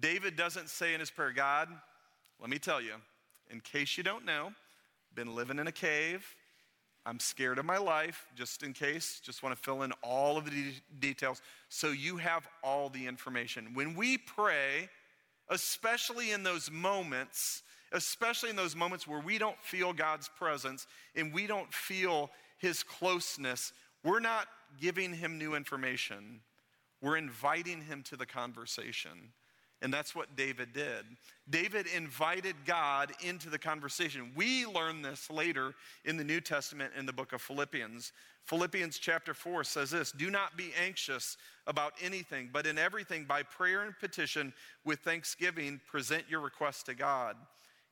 David 0.00 0.36
doesn't 0.36 0.68
say 0.68 0.94
in 0.94 1.00
his 1.00 1.10
prayer, 1.10 1.32
God, 1.32 1.68
let 2.40 2.50
me 2.50 2.58
tell 2.58 2.80
you, 2.80 2.94
in 3.50 3.60
case 3.60 3.98
you 3.98 4.04
don't 4.04 4.24
know, 4.24 4.52
been 5.14 5.34
living 5.34 5.58
in 5.58 5.66
a 5.66 5.72
cave. 5.72 6.24
I'm 7.04 7.18
scared 7.18 7.58
of 7.58 7.64
my 7.64 7.78
life, 7.78 8.26
just 8.36 8.62
in 8.62 8.72
case. 8.72 9.20
Just 9.24 9.42
want 9.42 9.56
to 9.56 9.60
fill 9.60 9.82
in 9.82 9.92
all 10.02 10.36
of 10.36 10.44
the 10.44 10.50
de- 10.50 10.82
details 11.00 11.40
so 11.68 11.88
you 11.88 12.18
have 12.18 12.46
all 12.62 12.90
the 12.90 13.06
information. 13.06 13.70
When 13.74 13.94
we 13.94 14.18
pray, 14.18 14.88
especially 15.50 16.32
in 16.32 16.42
those 16.42 16.70
moments, 16.70 17.62
especially 17.92 18.50
in 18.50 18.56
those 18.56 18.76
moments 18.76 19.06
where 19.06 19.20
we 19.20 19.38
don't 19.38 19.60
feel 19.62 19.92
God's 19.92 20.28
presence 20.28 20.86
and 21.14 21.32
we 21.32 21.46
don't 21.46 21.72
feel 21.72 22.30
his 22.58 22.82
closeness, 22.82 23.72
we're 24.04 24.20
not 24.20 24.46
giving 24.80 25.12
him 25.12 25.38
new 25.38 25.54
information, 25.54 26.40
we're 27.00 27.16
inviting 27.16 27.80
him 27.80 28.02
to 28.04 28.16
the 28.16 28.26
conversation. 28.26 29.32
And 29.80 29.94
that's 29.94 30.14
what 30.14 30.34
David 30.34 30.72
did. 30.72 31.04
David 31.48 31.86
invited 31.86 32.56
God 32.64 33.12
into 33.24 33.48
the 33.48 33.58
conversation. 33.58 34.32
We 34.34 34.66
learn 34.66 35.02
this 35.02 35.30
later 35.30 35.72
in 36.04 36.16
the 36.16 36.24
New 36.24 36.40
Testament 36.40 36.92
in 36.98 37.06
the 37.06 37.12
book 37.12 37.32
of 37.32 37.40
Philippians. 37.40 38.12
Philippians 38.44 38.98
chapter 38.98 39.34
4 39.34 39.62
says 39.62 39.90
this 39.90 40.10
Do 40.10 40.30
not 40.30 40.56
be 40.56 40.72
anxious 40.82 41.36
about 41.66 41.92
anything, 42.02 42.50
but 42.52 42.66
in 42.66 42.76
everything, 42.76 43.24
by 43.24 43.44
prayer 43.44 43.82
and 43.82 43.96
petition, 44.00 44.52
with 44.84 45.00
thanksgiving, 45.00 45.80
present 45.86 46.24
your 46.28 46.40
requests 46.40 46.82
to 46.84 46.94
God. 46.94 47.36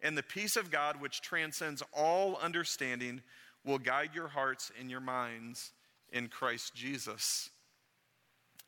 And 0.03 0.19
the 0.19 0.23
peace 0.23 0.57
of 0.57 0.71
God, 0.71 1.01
which 1.01 1.21
transcends 1.21 1.83
all 1.93 2.37
understanding, 2.37 3.23
will 3.65 3.79
guide 3.79 4.11
your 4.13 4.29
hearts 4.29 4.73
and 4.79 4.91
your 4.91 5.01
minds 5.01 5.73
in 6.13 6.29
Christ 6.29 6.75
Jesus. 6.75 7.51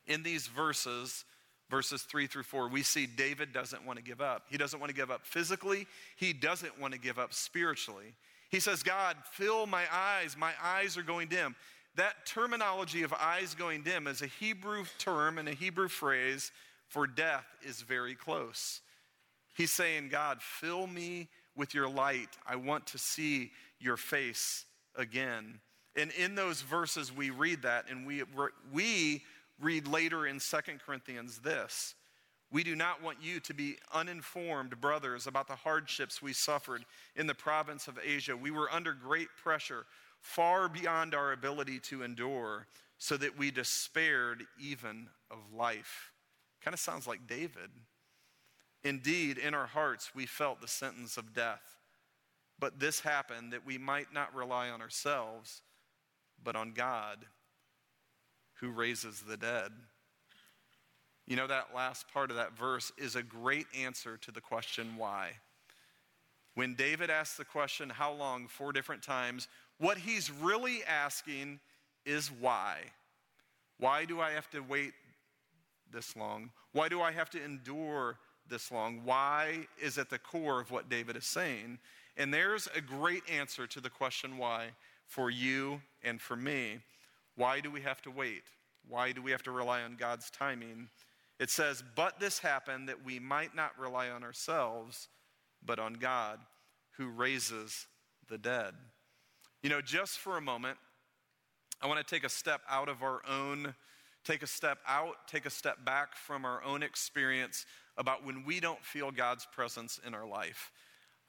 In 0.07 0.23
these 0.23 0.47
verses, 0.47 1.25
verses 1.69 2.01
three 2.03 2.27
through 2.27 2.43
four, 2.43 2.67
we 2.67 2.83
see 2.83 3.05
David 3.05 3.53
doesn't 3.53 3.85
want 3.85 3.97
to 3.97 4.03
give 4.03 4.21
up. 4.21 4.43
He 4.49 4.57
doesn't 4.57 4.79
want 4.79 4.89
to 4.89 4.95
give 4.95 5.11
up 5.11 5.25
physically, 5.25 5.87
he 6.15 6.33
doesn't 6.33 6.79
want 6.79 6.93
to 6.93 6.99
give 6.99 7.19
up 7.19 7.33
spiritually. 7.33 8.13
He 8.49 8.59
says, 8.59 8.81
God, 8.81 9.15
fill 9.31 9.67
my 9.67 9.83
eyes. 9.93 10.35
My 10.35 10.53
eyes 10.63 10.97
are 10.97 11.03
going 11.03 11.27
dim. 11.27 11.55
That 11.95 12.25
terminology 12.25 13.03
of 13.03 13.13
eyes 13.13 13.53
going 13.53 13.83
dim 13.83 14.07
is 14.07 14.21
a 14.21 14.27
Hebrew 14.27 14.85
term 14.97 15.37
and 15.37 15.47
a 15.47 15.53
Hebrew 15.53 15.87
phrase 15.87 16.51
for 16.87 17.05
death 17.05 17.45
is 17.61 17.81
very 17.81 18.15
close. 18.15 18.81
He's 19.55 19.71
saying, 19.71 20.09
God, 20.09 20.41
fill 20.41 20.87
me 20.87 21.27
with 21.55 21.73
your 21.73 21.89
light. 21.89 22.29
I 22.47 22.55
want 22.55 22.87
to 22.87 22.97
see 22.97 23.51
your 23.79 23.97
face 23.97 24.65
again. 24.95 25.59
And 25.95 26.11
in 26.11 26.35
those 26.35 26.61
verses, 26.61 27.15
we 27.15 27.29
read 27.29 27.63
that, 27.63 27.85
and 27.89 28.07
we, 28.07 28.23
we 28.71 29.23
read 29.59 29.87
later 29.87 30.25
in 30.27 30.39
Second 30.39 30.79
Corinthians 30.85 31.39
this 31.39 31.95
We 32.51 32.63
do 32.63 32.75
not 32.75 33.03
want 33.03 33.17
you 33.21 33.39
to 33.41 33.53
be 33.53 33.77
uninformed, 33.93 34.79
brothers, 34.81 35.27
about 35.27 35.47
the 35.47 35.55
hardships 35.55 36.21
we 36.21 36.33
suffered 36.33 36.85
in 37.15 37.27
the 37.27 37.35
province 37.35 37.87
of 37.87 37.99
Asia. 38.03 38.35
We 38.35 38.51
were 38.51 38.71
under 38.71 38.93
great 38.93 39.29
pressure, 39.41 39.85
far 40.19 40.69
beyond 40.69 41.13
our 41.13 41.31
ability 41.31 41.79
to 41.79 42.03
endure, 42.03 42.67
so 42.97 43.17
that 43.17 43.37
we 43.37 43.51
despaired 43.51 44.43
even 44.59 45.07
of 45.31 45.37
life. 45.53 46.11
Kind 46.61 46.73
of 46.73 46.79
sounds 46.79 47.07
like 47.07 47.27
David. 47.27 47.69
Indeed, 48.83 49.37
in 49.37 49.53
our 49.53 49.67
hearts, 49.67 50.11
we 50.15 50.25
felt 50.25 50.61
the 50.61 50.67
sentence 50.67 51.17
of 51.17 51.33
death. 51.33 51.77
but 52.59 52.79
this 52.79 52.99
happened 52.99 53.53
that 53.53 53.65
we 53.65 53.77
might 53.77 54.13
not 54.13 54.35
rely 54.35 54.69
on 54.69 54.81
ourselves, 54.81 55.61
but 56.43 56.55
on 56.55 56.73
God 56.73 57.25
who 58.59 58.71
raises 58.71 59.21
the 59.21 59.37
dead. 59.37 59.71
You 61.27 61.35
know, 61.35 61.47
that 61.47 61.75
last 61.75 62.07
part 62.11 62.31
of 62.31 62.37
that 62.37 62.57
verse 62.57 62.91
is 62.97 63.15
a 63.15 63.23
great 63.23 63.67
answer 63.77 64.17
to 64.17 64.31
the 64.31 64.41
question 64.41 64.95
why. 64.97 65.31
When 66.55 66.73
David 66.73 67.09
asks 67.09 67.37
the 67.37 67.45
question, 67.45 67.89
how 67.89 68.11
long, 68.11 68.47
four 68.47 68.73
different 68.73 69.03
times, 69.03 69.47
what 69.77 69.97
he's 69.97 70.31
really 70.31 70.83
asking 70.83 71.59
is 72.05 72.31
why. 72.31 72.77
Why 73.77 74.05
do 74.05 74.19
I 74.19 74.31
have 74.31 74.49
to 74.49 74.59
wait 74.61 74.93
this 75.91 76.15
long? 76.15 76.49
Why 76.73 76.89
do 76.89 77.01
I 77.01 77.11
have 77.11 77.29
to 77.31 77.43
endure 77.43 78.17
this 78.49 78.71
long? 78.71 79.01
Why 79.05 79.67
is 79.81 79.97
at 79.97 80.09
the 80.09 80.19
core 80.19 80.59
of 80.59 80.71
what 80.71 80.89
David 80.89 81.15
is 81.15 81.25
saying? 81.25 81.77
And 82.17 82.33
there's 82.33 82.67
a 82.75 82.81
great 82.81 83.23
answer 83.29 83.67
to 83.67 83.79
the 83.79 83.89
question 83.89 84.37
why 84.37 84.69
for 85.05 85.29
you 85.29 85.81
and 86.03 86.19
for 86.19 86.35
me. 86.35 86.79
Why 87.39 87.61
do 87.61 87.71
we 87.71 87.79
have 87.79 88.01
to 88.01 88.11
wait? 88.11 88.43
Why 88.85 89.13
do 89.13 89.21
we 89.21 89.31
have 89.31 89.43
to 89.43 89.51
rely 89.51 89.81
on 89.81 89.95
God's 89.95 90.29
timing? 90.29 90.89
It 91.39 91.49
says, 91.49 91.81
But 91.95 92.19
this 92.19 92.39
happened 92.39 92.89
that 92.89 93.05
we 93.05 93.17
might 93.17 93.55
not 93.55 93.79
rely 93.79 94.09
on 94.09 94.25
ourselves, 94.25 95.07
but 95.65 95.79
on 95.79 95.93
God 95.93 96.39
who 96.97 97.07
raises 97.07 97.87
the 98.27 98.37
dead. 98.37 98.73
You 99.63 99.69
know, 99.69 99.79
just 99.79 100.17
for 100.17 100.35
a 100.35 100.41
moment, 100.41 100.77
I 101.81 101.87
want 101.87 102.05
to 102.05 102.13
take 102.13 102.25
a 102.25 102.29
step 102.29 102.59
out 102.69 102.89
of 102.89 103.03
our 103.03 103.21
own, 103.25 103.73
take 104.25 104.43
a 104.43 104.47
step 104.47 104.79
out, 104.85 105.15
take 105.25 105.45
a 105.45 105.49
step 105.49 105.85
back 105.85 106.17
from 106.17 106.43
our 106.43 106.61
own 106.61 106.83
experience 106.83 107.65
about 107.95 108.25
when 108.25 108.43
we 108.43 108.59
don't 108.59 108.83
feel 108.83 109.11
God's 109.11 109.47
presence 109.49 109.97
in 110.05 110.13
our 110.13 110.27
life. 110.27 110.73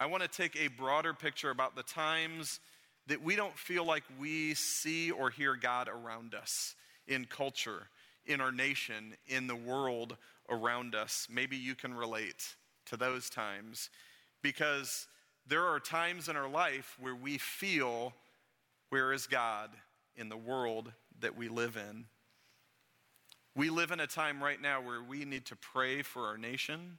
I 0.00 0.06
want 0.06 0.24
to 0.24 0.28
take 0.28 0.56
a 0.56 0.66
broader 0.66 1.14
picture 1.14 1.50
about 1.50 1.76
the 1.76 1.84
times 1.84 2.58
that 3.10 3.24
we 3.24 3.34
don't 3.34 3.58
feel 3.58 3.84
like 3.84 4.04
we 4.20 4.54
see 4.54 5.10
or 5.10 5.30
hear 5.30 5.56
God 5.56 5.88
around 5.88 6.32
us 6.32 6.76
in 7.08 7.24
culture, 7.24 7.88
in 8.24 8.40
our 8.40 8.52
nation, 8.52 9.14
in 9.26 9.48
the 9.48 9.56
world 9.56 10.16
around 10.48 10.94
us. 10.94 11.26
Maybe 11.28 11.56
you 11.56 11.74
can 11.74 11.92
relate 11.92 12.54
to 12.86 12.96
those 12.96 13.28
times 13.28 13.90
because 14.42 15.08
there 15.44 15.64
are 15.64 15.80
times 15.80 16.28
in 16.28 16.36
our 16.36 16.48
life 16.48 16.96
where 17.00 17.16
we 17.16 17.36
feel, 17.36 18.14
where 18.90 19.12
is 19.12 19.26
God 19.26 19.70
in 20.14 20.28
the 20.28 20.36
world 20.36 20.92
that 21.18 21.36
we 21.36 21.48
live 21.48 21.76
in? 21.76 22.04
We 23.56 23.70
live 23.70 23.90
in 23.90 23.98
a 23.98 24.06
time 24.06 24.40
right 24.40 24.62
now 24.62 24.80
where 24.80 25.02
we 25.02 25.24
need 25.24 25.46
to 25.46 25.56
pray 25.56 26.02
for 26.02 26.26
our 26.26 26.38
nation. 26.38 26.98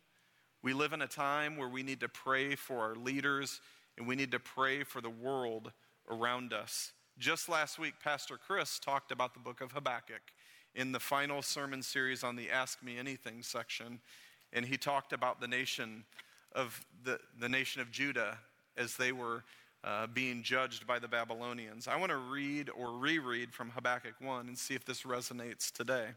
We 0.62 0.74
live 0.74 0.92
in 0.92 1.02
a 1.02 1.08
time 1.08 1.56
where 1.56 1.70
we 1.70 1.84
need 1.84 2.02
to 2.02 2.10
pray 2.10 2.56
for 2.56 2.80
our 2.80 2.96
leaders 2.96 3.62
and 3.98 4.06
we 4.06 4.18
need 4.18 4.32
to 4.32 4.40
pray 4.40 4.84
for 4.84 5.00
the 5.00 5.10
world 5.10 5.72
around 6.10 6.54
us. 6.54 6.94
Just 7.18 7.50
last 7.50 7.78
week, 7.78 7.96
Pastor 8.04 8.38
Chris 8.38 8.80
talked 8.80 9.12
about 9.12 9.34
the 9.34 9.40
book 9.40 9.62
of 9.62 9.72
Habakkuk 9.72 10.22
in 10.74 10.92
the 10.92 11.00
final 11.00 11.42
sermon 11.42 11.82
series 11.82 12.24
on 12.24 12.36
the 12.36 12.50
Ask 12.50 12.82
Me 12.84 12.98
Anything 12.98 13.44
section. 13.44 14.00
And 14.54 14.66
he 14.66 14.78
talked 14.78 15.14
about 15.14 15.40
the 15.40 15.48
nation 15.48 16.06
of 16.54 16.86
the, 17.04 17.20
the 17.40 17.50
nation 17.50 17.82
of 17.82 17.92
Judah 17.92 18.38
as 18.78 18.96
they 18.98 19.12
were 19.12 19.44
uh, 19.84 20.08
being 20.08 20.44
judged 20.44 20.86
by 20.86 21.00
the 21.00 21.08
Babylonians. 21.08 21.88
I 21.88 21.98
want 21.98 22.12
to 22.12 22.18
read 22.18 22.70
or 22.70 22.92
reread 22.98 23.54
from 23.54 23.70
Habakkuk 23.72 24.16
1 24.20 24.48
and 24.48 24.58
see 24.58 24.76
if 24.76 24.86
this 24.86 25.04
resonates 25.04 25.72
today. 25.72 26.08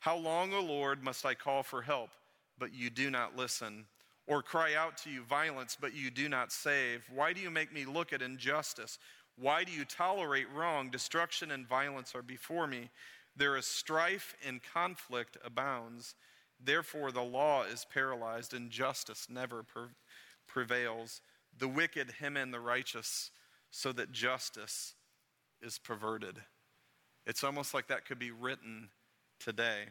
How 0.00 0.16
long, 0.16 0.52
O 0.52 0.60
Lord, 0.60 1.02
must 1.02 1.24
I 1.24 1.34
call 1.34 1.62
for 1.62 1.82
help, 1.82 2.10
but 2.58 2.74
you 2.74 2.90
do 2.90 3.10
not 3.10 3.36
listen? 3.36 3.86
Or 4.26 4.42
cry 4.42 4.74
out 4.74 4.96
to 4.98 5.10
you 5.10 5.22
violence, 5.22 5.76
but 5.80 5.94
you 5.94 6.10
do 6.10 6.28
not 6.28 6.52
save? 6.52 7.02
Why 7.12 7.32
do 7.32 7.40
you 7.40 7.50
make 7.50 7.72
me 7.72 7.84
look 7.84 8.12
at 8.12 8.22
injustice? 8.22 8.98
Why 9.36 9.64
do 9.64 9.72
you 9.72 9.84
tolerate 9.84 10.46
wrong? 10.54 10.90
Destruction 10.90 11.50
and 11.50 11.66
violence 11.66 12.14
are 12.14 12.22
before 12.22 12.66
me. 12.66 12.90
There 13.36 13.56
is 13.56 13.66
strife 13.66 14.36
and 14.46 14.60
conflict 14.62 15.36
abounds. 15.44 16.14
Therefore, 16.62 17.10
the 17.10 17.22
law 17.22 17.62
is 17.62 17.86
paralyzed 17.92 18.54
and 18.54 18.70
justice 18.70 19.26
never 19.30 19.64
prevails. 20.46 21.22
The 21.58 21.68
wicked 21.68 22.12
hem 22.20 22.36
in 22.36 22.50
the 22.50 22.60
righteous 22.60 23.30
so 23.70 23.92
that 23.92 24.12
justice 24.12 24.94
is 25.62 25.78
perverted. 25.78 26.36
It's 27.26 27.44
almost 27.44 27.72
like 27.72 27.88
that 27.88 28.04
could 28.04 28.18
be 28.18 28.30
written 28.30 28.90
today. 29.38 29.84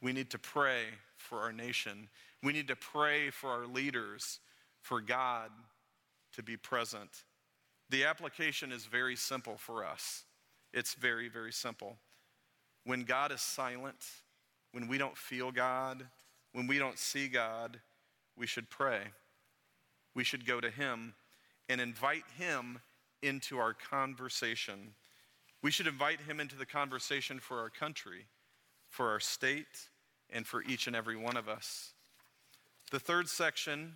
We 0.00 0.12
need 0.12 0.30
to 0.30 0.38
pray 0.38 0.84
for 1.16 1.40
our 1.40 1.52
nation. 1.52 2.08
We 2.42 2.52
need 2.52 2.68
to 2.68 2.76
pray 2.76 3.30
for 3.30 3.50
our 3.50 3.66
leaders, 3.66 4.40
for 4.80 5.00
God 5.00 5.50
to 6.34 6.42
be 6.42 6.56
present. 6.56 7.24
The 7.90 8.04
application 8.04 8.72
is 8.72 8.84
very 8.84 9.16
simple 9.16 9.56
for 9.56 9.84
us. 9.84 10.24
It's 10.72 10.94
very, 10.94 11.28
very 11.28 11.52
simple. 11.52 11.96
When 12.84 13.02
God 13.02 13.32
is 13.32 13.40
silent, 13.40 14.04
when 14.72 14.88
we 14.88 14.98
don't 14.98 15.16
feel 15.16 15.50
God, 15.50 16.06
when 16.52 16.66
we 16.66 16.78
don't 16.78 16.98
see 16.98 17.28
God, 17.28 17.80
we 18.36 18.46
should 18.46 18.68
pray. 18.70 19.00
We 20.14 20.24
should 20.24 20.46
go 20.46 20.60
to 20.60 20.70
Him 20.70 21.14
and 21.68 21.80
invite 21.80 22.24
Him 22.36 22.78
into 23.22 23.58
our 23.58 23.74
conversation. 23.74 24.94
We 25.62 25.70
should 25.70 25.86
invite 25.86 26.20
Him 26.20 26.40
into 26.40 26.56
the 26.56 26.66
conversation 26.66 27.40
for 27.40 27.58
our 27.58 27.70
country, 27.70 28.26
for 28.88 29.10
our 29.10 29.20
state, 29.20 29.88
and 30.30 30.46
for 30.46 30.62
each 30.62 30.86
and 30.86 30.96
every 30.96 31.16
one 31.16 31.36
of 31.36 31.48
us. 31.48 31.92
The 32.90 33.00
third 33.00 33.28
section, 33.28 33.94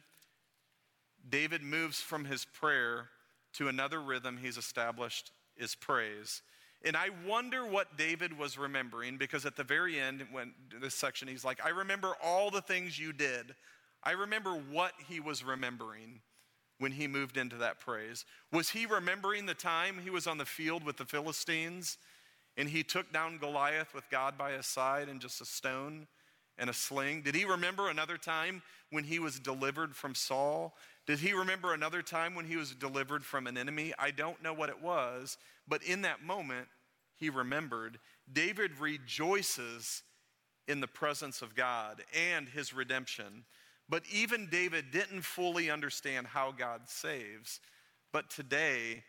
David 1.29 1.63
moves 1.63 2.01
from 2.01 2.25
his 2.25 2.45
prayer 2.45 3.09
to 3.55 3.69
another 3.69 4.01
rhythm 4.01 4.39
he's 4.41 4.57
established 4.57 5.33
is 5.57 5.75
praise. 5.75 6.43
And 6.85 6.97
I 6.97 7.11
wonder 7.27 7.67
what 7.67 7.99
David 7.99 8.39
was 8.39 8.57
remembering 8.57 9.19
because 9.19 9.45
at 9.45 9.57
the 9.57 9.65
very 9.65 10.01
end, 10.01 10.25
when 10.33 10.55
this 10.81 10.95
section, 10.95 11.29
he's 11.29 11.45
like, 11.45 11.65
I 11.65 11.69
remember 11.71 12.15
all 12.23 12.51
the 12.51 12.63
things 12.63 12.99
you 12.99 13.13
did. 13.13 13.55
I 14.03 14.13
remember 14.13 14.53
what 14.53 14.93
he 15.09 15.21
was 15.21 15.45
remembering 15.45 16.21
when 16.79 16.93
he 16.93 17.07
moved 17.07 17.37
into 17.37 17.57
that 17.57 17.81
praise. 17.81 18.25
Was 18.51 18.71
he 18.71 18.87
remembering 18.87 19.45
the 19.45 19.55
time 19.55 19.99
he 20.03 20.09
was 20.09 20.27
on 20.27 20.39
the 20.39 20.47
field 20.47 20.83
with 20.83 20.97
the 20.97 21.05
Philistines 21.05 21.99
and 22.57 22.69
he 22.69 22.83
took 22.83 23.13
down 23.13 23.39
Goliath 23.39 23.95
with 23.95 24.09
God 24.11 24.39
by 24.39 24.53
his 24.53 24.67
side 24.67 25.09
and 25.09 25.21
just 25.21 25.43
a 25.43 25.45
stone 25.45 26.07
and 26.61 26.71
a 26.71 26.75
sling? 26.75 27.23
Did 27.23 27.35
he 27.35 27.45
remember 27.45 27.89
another 27.89 28.17
time 28.17 28.63
when 28.91 29.03
he 29.03 29.19
was 29.19 29.41
delivered 29.41 29.97
from 29.97 30.15
Saul? 30.15 30.75
Did 31.07 31.19
he 31.19 31.33
remember 31.33 31.75
another 31.75 32.03
time 32.03 32.37
when 32.37 32.45
he 32.45 32.57
was 32.57 32.75
delivered 32.75 33.25
from 33.25 33.49
an 33.49 33.57
enemy? 33.57 33.93
I 33.99 34.13
don't 34.13 34.43
know 34.43 34.53
what 34.53 34.69
it 34.69 34.81
was, 34.81 35.39
but 35.67 35.83
in 35.83 36.03
that 36.03 36.23
moment, 36.23 36.69
he 37.17 37.31
remembered. 37.31 37.99
David 38.33 38.79
rejoices 38.79 40.03
in 40.69 40.81
the 40.81 40.87
presence 40.87 41.43
of 41.43 41.57
God 41.57 42.05
and 42.17 42.49
his 42.49 42.73
redemption. 42.73 43.45
But 43.89 44.05
even 44.13 44.49
David 44.49 44.93
didn't 44.93 45.23
fully 45.23 45.69
understand 45.69 46.29
how 46.29 46.53
God 46.53 46.83
saves. 46.87 47.59
But 48.13 48.31
today, 48.31 49.03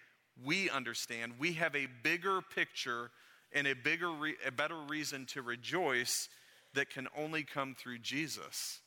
we 0.43 0.69
understand. 0.69 1.33
We 1.37 1.53
have 1.53 1.75
a 1.75 1.87
bigger 2.01 2.41
picture 2.41 3.11
and 3.53 3.67
a 3.67 3.75
bigger, 3.75 4.11
re- 4.11 4.37
a 4.45 4.51
better 4.51 4.79
reason 4.87 5.25
to 5.27 5.41
rejoice 5.41 6.29
that 6.73 6.89
can 6.89 7.07
only 7.17 7.43
come 7.43 7.75
through 7.75 7.99
Jesus. 7.99 8.79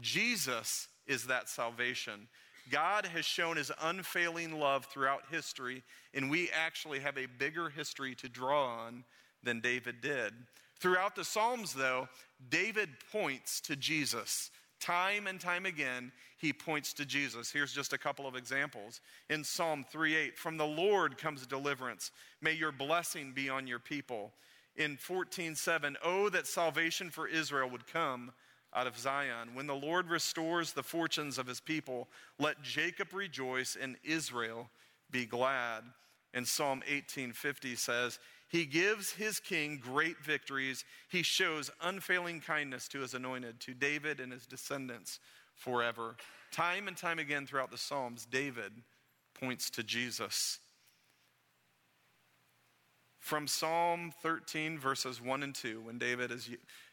Jesus 0.00 0.88
is 1.06 1.26
that 1.26 1.48
salvation. 1.48 2.28
God 2.70 3.06
has 3.06 3.24
shown 3.24 3.56
his 3.56 3.70
unfailing 3.80 4.58
love 4.58 4.86
throughout 4.86 5.22
history, 5.30 5.84
and 6.14 6.30
we 6.30 6.50
actually 6.50 7.00
have 7.00 7.16
a 7.16 7.26
bigger 7.26 7.68
history 7.68 8.14
to 8.16 8.28
draw 8.28 8.66
on 8.66 9.04
than 9.42 9.60
David 9.60 10.00
did. 10.00 10.34
Throughout 10.80 11.14
the 11.14 11.24
Psalms, 11.24 11.72
though, 11.72 12.08
David 12.50 12.90
points 13.12 13.60
to 13.62 13.76
Jesus. 13.76 14.50
Time 14.78 15.26
and 15.26 15.40
time 15.40 15.64
again, 15.64 16.12
he 16.38 16.52
points 16.52 16.92
to 16.94 17.06
Jesus. 17.06 17.50
Here's 17.50 17.72
just 17.72 17.94
a 17.94 17.98
couple 17.98 18.26
of 18.26 18.36
examples. 18.36 19.00
In 19.30 19.42
Psalm 19.42 19.84
3:8, 19.84 20.36
from 20.36 20.58
the 20.58 20.66
Lord 20.66 21.16
comes 21.16 21.46
deliverance. 21.46 22.10
May 22.42 22.52
your 22.52 22.72
blessing 22.72 23.32
be 23.32 23.48
on 23.48 23.66
your 23.66 23.78
people. 23.78 24.34
In 24.76 24.96
14:7, 24.96 25.96
oh 26.02 26.28
that 26.28 26.46
salvation 26.46 27.10
for 27.10 27.26
Israel 27.26 27.68
would 27.70 27.86
come 27.86 28.32
out 28.74 28.86
of 28.86 28.98
Zion. 28.98 29.54
When 29.54 29.66
the 29.66 29.74
Lord 29.74 30.10
restores 30.10 30.72
the 30.72 30.82
fortunes 30.82 31.38
of 31.38 31.46
his 31.46 31.60
people, 31.60 32.08
let 32.38 32.62
Jacob 32.62 33.14
rejoice 33.14 33.76
and 33.80 33.96
Israel 34.04 34.68
be 35.10 35.24
glad. 35.24 35.84
And 36.34 36.46
Psalm 36.46 36.80
1850 36.80 37.76
says, 37.76 38.18
He 38.48 38.66
gives 38.66 39.12
his 39.12 39.40
king 39.40 39.80
great 39.82 40.18
victories. 40.22 40.84
He 41.08 41.22
shows 41.22 41.70
unfailing 41.80 42.40
kindness 42.40 42.88
to 42.88 43.00
his 43.00 43.14
anointed, 43.14 43.60
to 43.60 43.72
David 43.72 44.20
and 44.20 44.30
his 44.30 44.46
descendants 44.46 45.20
forever. 45.54 46.16
Time 46.52 46.88
and 46.88 46.96
time 46.96 47.18
again 47.18 47.46
throughout 47.46 47.70
the 47.70 47.78
Psalms, 47.78 48.26
David 48.26 48.72
points 49.32 49.70
to 49.70 49.82
Jesus. 49.82 50.58
From 53.26 53.48
Psalm 53.48 54.12
13, 54.22 54.78
verses 54.78 55.20
1 55.20 55.42
and 55.42 55.52
2, 55.52 55.80
when 55.80 55.98
David 55.98 56.30
is 56.30 56.48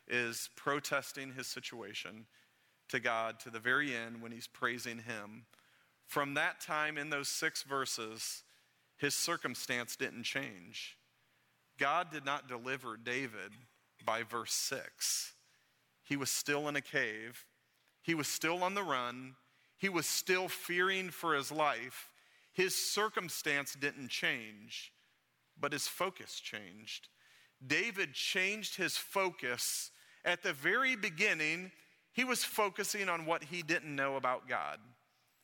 is 0.07 0.49
protesting 0.55 1.31
his 1.33 1.45
situation. 1.45 2.25
to 2.89 2.99
God 2.99 3.39
to 3.41 3.51
the 3.51 3.59
very 3.59 3.95
end 3.95 4.19
when 4.19 4.31
he's 4.31 4.47
praising 4.47 4.97
him. 4.97 5.45
From 6.07 6.33
that 6.33 6.59
time 6.59 6.97
in 6.97 7.11
those 7.11 7.29
six 7.29 7.61
verses, 7.61 8.41
his 8.97 9.13
circumstance 9.13 9.95
didn't 9.95 10.23
change. 10.23 10.97
God 11.77 12.09
did 12.11 12.25
not 12.25 12.47
deliver 12.47 12.97
David 12.97 13.51
by 14.03 14.23
verse 14.23 14.53
6. 14.53 15.33
He 16.03 16.17
was 16.17 16.31
still 16.31 16.67
in 16.67 16.75
a 16.75 16.81
cave, 16.81 17.45
he 18.01 18.15
was 18.15 18.27
still 18.27 18.63
on 18.63 18.73
the 18.73 18.81
run, 18.81 19.35
he 19.77 19.87
was 19.87 20.07
still 20.07 20.47
fearing 20.47 21.11
for 21.11 21.35
his 21.35 21.51
life. 21.51 22.09
His 22.53 22.73
circumstance 22.73 23.75
didn't 23.79 24.09
change, 24.09 24.93
but 25.59 25.73
his 25.73 25.87
focus 25.87 26.39
changed. 26.39 27.09
David 27.65 28.13
changed 28.13 28.75
his 28.75 28.97
focus 28.97 29.91
at 30.25 30.43
the 30.43 30.53
very 30.53 30.95
beginning. 30.95 31.71
He 32.11 32.23
was 32.23 32.43
focusing 32.43 33.09
on 33.09 33.25
what 33.25 33.43
he 33.43 33.61
didn't 33.61 33.95
know 33.95 34.15
about 34.15 34.47
God 34.47 34.79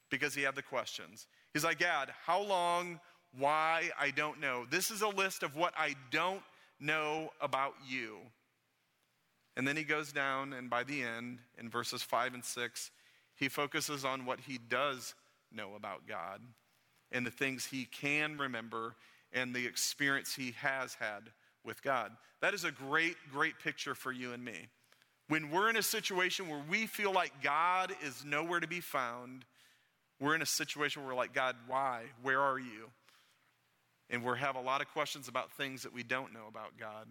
because 0.10 0.34
he 0.34 0.44
had 0.44 0.56
the 0.56 0.62
questions. 0.62 1.28
He's 1.54 1.64
like, 1.64 1.80
God, 1.80 2.12
how 2.26 2.42
long? 2.42 3.00
Why? 3.38 3.90
I 4.00 4.12
don't 4.12 4.40
know. 4.40 4.66
This 4.70 4.92
is 4.92 5.02
a 5.02 5.08
list 5.08 5.44
of 5.44 5.56
what 5.56 5.74
I 5.78 5.96
don't 6.12 6.44
know 6.80 7.32
about 7.42 7.74
you. 7.88 8.18
And 9.56 9.68
then 9.68 9.78
he 9.78 9.84
goes 9.84 10.12
down, 10.12 10.54
and 10.54 10.70
by 10.70 10.84
the 10.84 11.02
end, 11.02 11.40
in 11.58 11.70
verses 11.70 12.02
5 12.02 12.34
and 12.34 12.46
6, 12.46 12.92
he 13.36 13.50
focuses 13.50 14.06
on 14.06 14.26
what 14.26 14.40
he 14.42 14.58
does 14.58 15.16
know 15.52 15.76
about 15.76 16.08
God 16.08 16.42
and 17.12 17.26
the 17.26 17.32
things 17.32 17.66
he 17.66 17.86
can 17.86 18.38
remember 18.38 18.96
and 19.34 19.54
the 19.54 19.66
experience 19.66 20.36
he 20.36 20.54
has 20.60 20.96
had 20.96 21.32
with 21.64 21.84
God. 21.84 22.12
That 22.42 22.54
is 22.54 22.64
a 22.64 22.72
great, 22.72 23.16
great 23.32 23.60
picture 23.60 23.96
for 23.96 24.12
you 24.12 24.34
and 24.34 24.44
me. 24.44 24.68
When 25.28 25.52
we're 25.52 25.70
in 25.70 25.78
a 25.78 25.84
situation 25.84 26.50
where 26.50 26.64
we 26.70 26.88
feel 26.88 27.12
like 27.12 27.44
God 27.44 27.94
is 28.04 28.26
nowhere 28.26 28.60
to 28.60 28.68
be 28.68 28.80
found, 28.80 29.46
we're 30.20 30.36
in 30.36 30.42
a 30.42 30.48
situation 30.48 31.02
where 31.04 31.14
we're 31.14 31.18
like, 31.18 31.34
God, 31.34 31.56
why? 31.68 32.04
Where 32.24 32.42
are 32.42 32.60
you? 32.60 32.90
And 34.10 34.24
we 34.24 34.38
have 34.40 34.56
a 34.56 34.62
lot 34.62 34.82
of 34.82 34.88
questions 34.88 35.28
about 35.28 35.52
things 35.52 35.84
that 35.84 35.94
we 35.94 36.02
don't 36.02 36.34
know 36.34 36.48
about 36.48 36.78
God. 36.80 37.08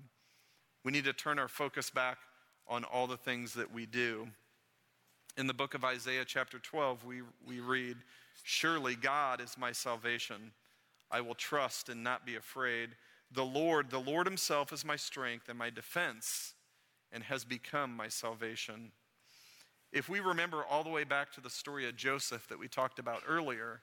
We 0.85 0.91
need 0.91 1.05
to 1.05 1.13
turn 1.13 1.39
our 1.39 1.49
focus 1.49 1.91
back 1.91 2.19
on 2.67 2.85
all 2.85 3.07
the 3.07 3.17
things 3.17 3.55
that 3.55 3.73
we 3.73 3.87
do. 3.87 4.29
In 5.37 5.47
the 5.47 5.55
book 5.55 5.75
of 5.75 5.85
Isaiah, 5.85 6.25
chapter 6.27 6.59
12, 6.59 7.05
we, 7.05 7.23
we 7.47 7.61
read, 7.61 7.97
Surely 8.43 8.97
God 8.97 9.41
is 9.41 9.57
my 9.57 9.71
salvation. 9.71 10.53
I 11.11 11.21
will 11.21 11.35
trust 11.35 11.89
and 11.89 12.05
not 12.05 12.27
be 12.27 12.37
afraid. 12.37 12.91
The 13.31 13.45
Lord, 13.45 13.91
the 13.91 13.99
Lord 14.01 14.27
Himself 14.27 14.73
is 14.73 14.85
my 14.85 14.97
strength 14.97 15.49
and 15.49 15.59
my 15.59 15.71
defense, 15.71 16.55
and 17.13 17.23
has 17.25 17.45
become 17.45 17.95
my 17.95 18.09
salvation. 18.09 18.93
If 19.93 20.09
we 20.09 20.21
remember 20.21 20.65
all 20.65 20.85
the 20.85 20.91
way 20.91 21.05
back 21.05 21.33
to 21.33 21.41
the 21.41 21.51
story 21.51 21.89
of 21.89 21.97
Joseph 21.97 22.47
that 22.49 22.59
we 22.59 22.69
talked 22.69 22.99
about 22.99 23.23
earlier, 23.27 23.81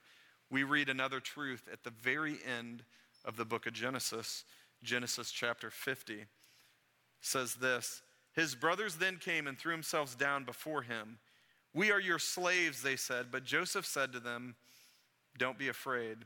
we 0.50 0.62
read 0.62 0.88
another 0.88 1.20
truth 1.20 1.68
at 1.72 1.82
the 1.82 1.90
very 1.90 2.38
end 2.46 2.84
of 3.24 3.36
the 3.36 3.44
book 3.44 3.66
of 3.66 3.72
Genesis. 3.72 4.44
Genesis 4.82 5.32
chapter 5.32 5.70
50 5.70 6.26
says 7.20 7.56
this 7.56 8.02
His 8.32 8.54
brothers 8.54 8.96
then 8.96 9.16
came 9.16 9.46
and 9.46 9.58
threw 9.58 9.72
themselves 9.72 10.14
down 10.14 10.44
before 10.44 10.82
him. 10.82 11.18
We 11.74 11.90
are 11.90 12.00
your 12.00 12.18
slaves, 12.18 12.82
they 12.82 12.96
said. 12.96 13.26
But 13.30 13.44
Joseph 13.44 13.84
said 13.84 14.12
to 14.12 14.20
them, 14.20 14.54
Don't 15.36 15.58
be 15.58 15.68
afraid. 15.68 16.18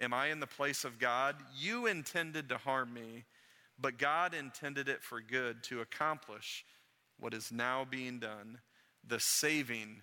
Am 0.00 0.12
I 0.12 0.28
in 0.28 0.40
the 0.40 0.46
place 0.46 0.84
of 0.84 0.98
God? 0.98 1.36
You 1.56 1.86
intended 1.86 2.48
to 2.48 2.58
harm 2.58 2.92
me, 2.92 3.24
but 3.78 3.98
God 3.98 4.34
intended 4.34 4.88
it 4.88 5.02
for 5.02 5.20
good 5.20 5.62
to 5.64 5.80
accomplish 5.80 6.64
what 7.18 7.34
is 7.34 7.52
now 7.52 7.86
being 7.88 8.18
done 8.18 8.58
the 9.06 9.20
saving 9.20 10.00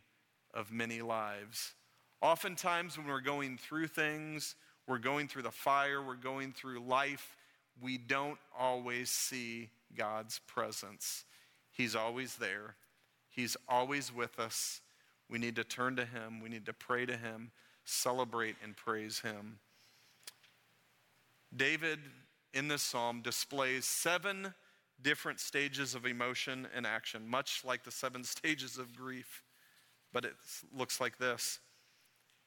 of 0.53 0.71
many 0.71 1.01
lives. 1.01 1.73
Oftentimes, 2.21 2.97
when 2.97 3.07
we're 3.07 3.19
going 3.19 3.57
through 3.57 3.87
things, 3.87 4.55
we're 4.87 4.99
going 4.99 5.27
through 5.27 5.41
the 5.41 5.51
fire, 5.51 6.01
we're 6.01 6.15
going 6.15 6.51
through 6.51 6.79
life, 6.79 7.35
we 7.81 7.97
don't 7.97 8.37
always 8.57 9.09
see 9.09 9.69
God's 9.97 10.39
presence. 10.47 11.25
He's 11.71 11.95
always 11.95 12.35
there, 12.35 12.75
He's 13.29 13.57
always 13.67 14.13
with 14.13 14.39
us. 14.39 14.81
We 15.29 15.39
need 15.39 15.55
to 15.55 15.63
turn 15.63 15.95
to 15.95 16.05
Him, 16.05 16.41
we 16.41 16.49
need 16.49 16.65
to 16.65 16.73
pray 16.73 17.05
to 17.05 17.17
Him, 17.17 17.51
celebrate 17.85 18.55
and 18.63 18.75
praise 18.75 19.19
Him. 19.19 19.59
David, 21.55 21.99
in 22.53 22.67
this 22.67 22.81
psalm, 22.81 23.21
displays 23.21 23.85
seven 23.85 24.53
different 25.01 25.39
stages 25.39 25.95
of 25.95 26.05
emotion 26.05 26.67
and 26.75 26.85
action, 26.85 27.27
much 27.27 27.63
like 27.65 27.83
the 27.83 27.91
seven 27.91 28.23
stages 28.25 28.77
of 28.77 28.95
grief. 28.95 29.43
But 30.13 30.25
it 30.25 30.35
looks 30.75 30.99
like 30.99 31.17
this 31.17 31.59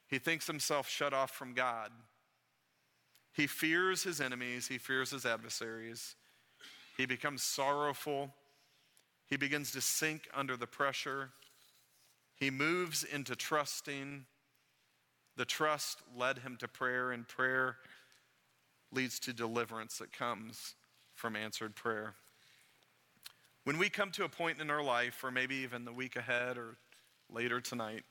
He 0.07 0.19
thinks 0.19 0.47
himself 0.47 0.89
shut 0.89 1.13
off 1.13 1.31
from 1.31 1.53
God. 1.53 1.91
He 3.33 3.47
fears 3.47 4.03
his 4.03 4.21
enemies, 4.21 4.67
he 4.67 4.77
fears 4.77 5.11
his 5.11 5.25
adversaries. 5.25 6.15
He 6.97 7.05
becomes 7.05 7.43
sorrowful. 7.43 8.33
He 9.27 9.35
begins 9.35 9.71
to 9.71 9.81
sink 9.81 10.29
under 10.33 10.55
the 10.55 10.67
pressure. 10.67 11.31
He 12.35 12.49
moves 12.49 13.03
into 13.03 13.35
trusting. 13.35 14.25
The 15.35 15.45
trust 15.45 15.99
led 16.15 16.39
him 16.39 16.55
to 16.61 16.69
prayer, 16.69 17.11
and 17.11 17.27
prayer 17.27 17.77
leads 18.95 19.19
to 19.19 19.33
deliverance 19.33 19.97
that 19.97 20.11
comes 20.11 20.75
from 21.13 21.35
answered 21.35 21.75
prayer. 21.75 22.15
When 23.65 23.77
we 23.77 23.89
come 23.89 24.11
to 24.11 24.23
a 24.23 24.29
point 24.29 24.61
in 24.61 24.69
our 24.69 24.83
life, 24.83 25.23
or 25.23 25.31
maybe 25.31 25.55
even 25.55 25.85
the 25.85 25.93
week 25.93 26.15
ahead 26.15 26.57
or 26.57 26.77
later 27.31 27.59
tonight, 27.59 28.03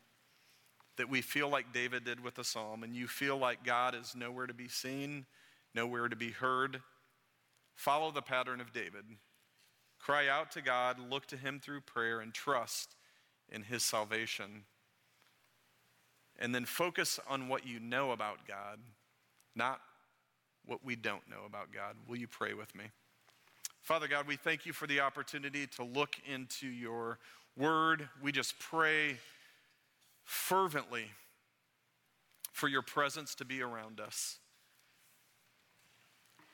that 0.97 1.09
we 1.09 1.23
feel 1.23 1.49
like 1.49 1.73
David 1.73 2.05
did 2.05 2.23
with 2.23 2.35
the 2.35 2.45
psalm, 2.45 2.83
and 2.83 2.95
you 2.95 3.07
feel 3.07 3.37
like 3.37 3.65
God 3.65 3.95
is 3.95 4.15
nowhere 4.17 4.47
to 4.47 4.55
be 4.55 4.69
seen, 4.69 5.27
nowhere 5.75 6.09
to 6.09 6.17
be 6.17 6.31
heard, 6.31 6.81
follow 7.75 8.11
the 8.11 8.23
pattern 8.23 8.61
of 8.61 8.73
David. 8.73 9.05
Cry 9.99 10.29
out 10.29 10.51
to 10.53 10.63
God, 10.63 10.99
look 11.11 11.27
to 11.27 11.37
Him 11.37 11.61
through 11.61 11.81
prayer, 11.81 12.21
and 12.21 12.33
trust 12.33 12.95
in 13.49 13.63
His 13.63 13.83
salvation. 13.83 14.65
And 16.39 16.55
then 16.55 16.65
focus 16.65 17.19
on 17.29 17.49
what 17.49 17.67
you 17.67 17.81
know 17.81 18.11
about 18.11 18.47
God, 18.47 18.81
not 19.55 19.81
what 20.67 20.85
we 20.85 20.97
don't 20.97 21.29
know 21.29 21.45
about 21.47 21.73
God. 21.73 21.97
Will 22.09 22.17
you 22.17 22.29
pray 22.29 22.55
with 22.55 22.75
me? 22.75 22.85
Father 23.83 24.09
God, 24.09 24.27
we 24.27 24.37
thank 24.37 24.65
you 24.65 24.73
for 24.73 24.87
the 24.87 25.01
opportunity 25.01 25.67
to 25.67 25.85
look 25.85 26.17
into 26.27 26.67
your 26.67 27.19
word. 27.57 28.09
We 28.23 28.33
just 28.33 28.59
pray 28.59 29.17
fervently 30.25 31.07
for 32.53 32.69
your 32.69 32.83
presence 32.83 33.35
to 33.37 33.45
be 33.45 33.61
around 33.61 34.01
us. 34.01 34.39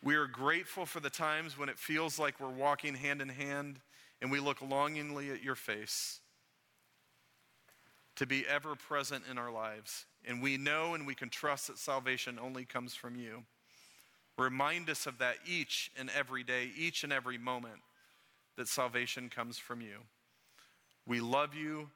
We 0.03 0.17
are 0.17 0.27
grateful 0.27 0.87
for 0.87 0.99
the 0.99 1.11
times 1.11 1.59
when 1.59 1.69
it 1.69 1.79
feels 1.79 2.19
like 2.19 2.41
we're 2.41 2.49
walking 2.49 2.95
hand 2.95 3.21
in 3.21 3.29
hand 3.29 3.81
and 4.21 4.31
we 4.31 4.41
look 4.41 4.63
longingly 4.63 5.31
at 5.31 5.43
your 5.43 5.55
face 5.55 6.21
to 8.17 8.27
be 8.27 8.47
ever 8.47 8.75
present 8.75 9.25
in 9.31 9.39
our 9.39 9.53
lives. 9.53 10.07
And 10.27 10.43
we 10.43 10.57
know 10.57 10.95
and 10.95 11.07
we 11.07 11.15
can 11.15 11.29
trust 11.29 11.69
that 11.69 11.79
salvation 11.79 12.39
only 12.41 12.65
comes 12.65 12.95
from 12.95 13.15
you. 13.15 13.45
Remind 14.41 14.89
us 14.89 15.07
of 15.07 15.19
that 15.19 15.37
each 15.47 15.91
and 15.99 16.11
every 16.17 16.43
day, 16.43 16.71
each 16.75 17.05
and 17.05 17.13
every 17.13 17.37
moment, 17.37 17.81
that 18.57 18.69
salvation 18.69 19.29
comes 19.29 19.59
from 19.59 19.83
you. 19.83 19.99
We 21.07 21.21
love 21.21 21.55
you. 21.55 21.91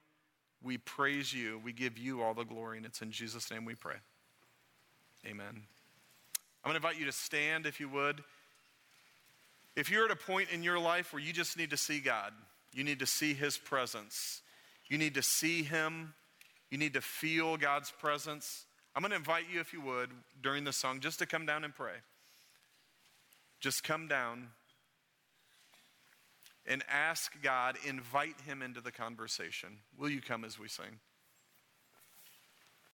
We 0.62 0.76
praise 0.76 1.32
you. 1.32 1.58
We 1.64 1.72
give 1.72 1.96
you 1.96 2.20
all 2.20 2.34
the 2.34 2.44
glory, 2.44 2.76
and 2.76 2.84
it's 2.84 3.00
in 3.00 3.12
Jesus' 3.12 3.50
name 3.50 3.64
we 3.64 3.74
pray. 3.74 3.96
Amen. 5.26 5.46
I'm 5.48 6.70
going 6.70 6.74
to 6.74 6.86
invite 6.86 7.00
you 7.00 7.06
to 7.06 7.12
stand 7.12 7.64
if 7.64 7.80
you 7.80 7.88
would. 7.88 8.22
If 9.74 9.90
you're 9.90 10.04
at 10.04 10.10
a 10.10 10.16
point 10.16 10.50
in 10.52 10.62
your 10.62 10.78
life 10.78 11.14
where 11.14 11.22
you 11.22 11.32
just 11.32 11.56
need 11.56 11.70
to 11.70 11.78
see 11.78 11.98
God, 11.98 12.34
you 12.74 12.84
need 12.84 12.98
to 12.98 13.06
see 13.06 13.32
His 13.32 13.56
presence, 13.56 14.42
you 14.88 14.98
need 14.98 15.14
to 15.14 15.22
see 15.22 15.62
Him, 15.62 16.12
you 16.70 16.76
need 16.76 16.92
to 16.92 17.00
feel 17.00 17.56
God's 17.56 17.90
presence, 17.90 18.66
I'm 18.94 19.00
going 19.00 19.10
to 19.10 19.16
invite 19.16 19.44
you, 19.50 19.60
if 19.60 19.72
you 19.72 19.80
would, 19.80 20.10
during 20.42 20.64
the 20.64 20.72
song, 20.72 21.00
just 21.00 21.18
to 21.20 21.26
come 21.26 21.46
down 21.46 21.64
and 21.64 21.74
pray. 21.74 21.94
Just 23.64 23.82
come 23.82 24.08
down 24.08 24.48
and 26.66 26.84
ask 26.86 27.32
God, 27.42 27.78
invite 27.86 28.42
Him 28.42 28.60
into 28.60 28.82
the 28.82 28.92
conversation. 28.92 29.78
Will 29.96 30.10
you 30.10 30.20
come 30.20 30.44
as 30.44 30.58
we 30.58 30.68
sing? 30.68 31.00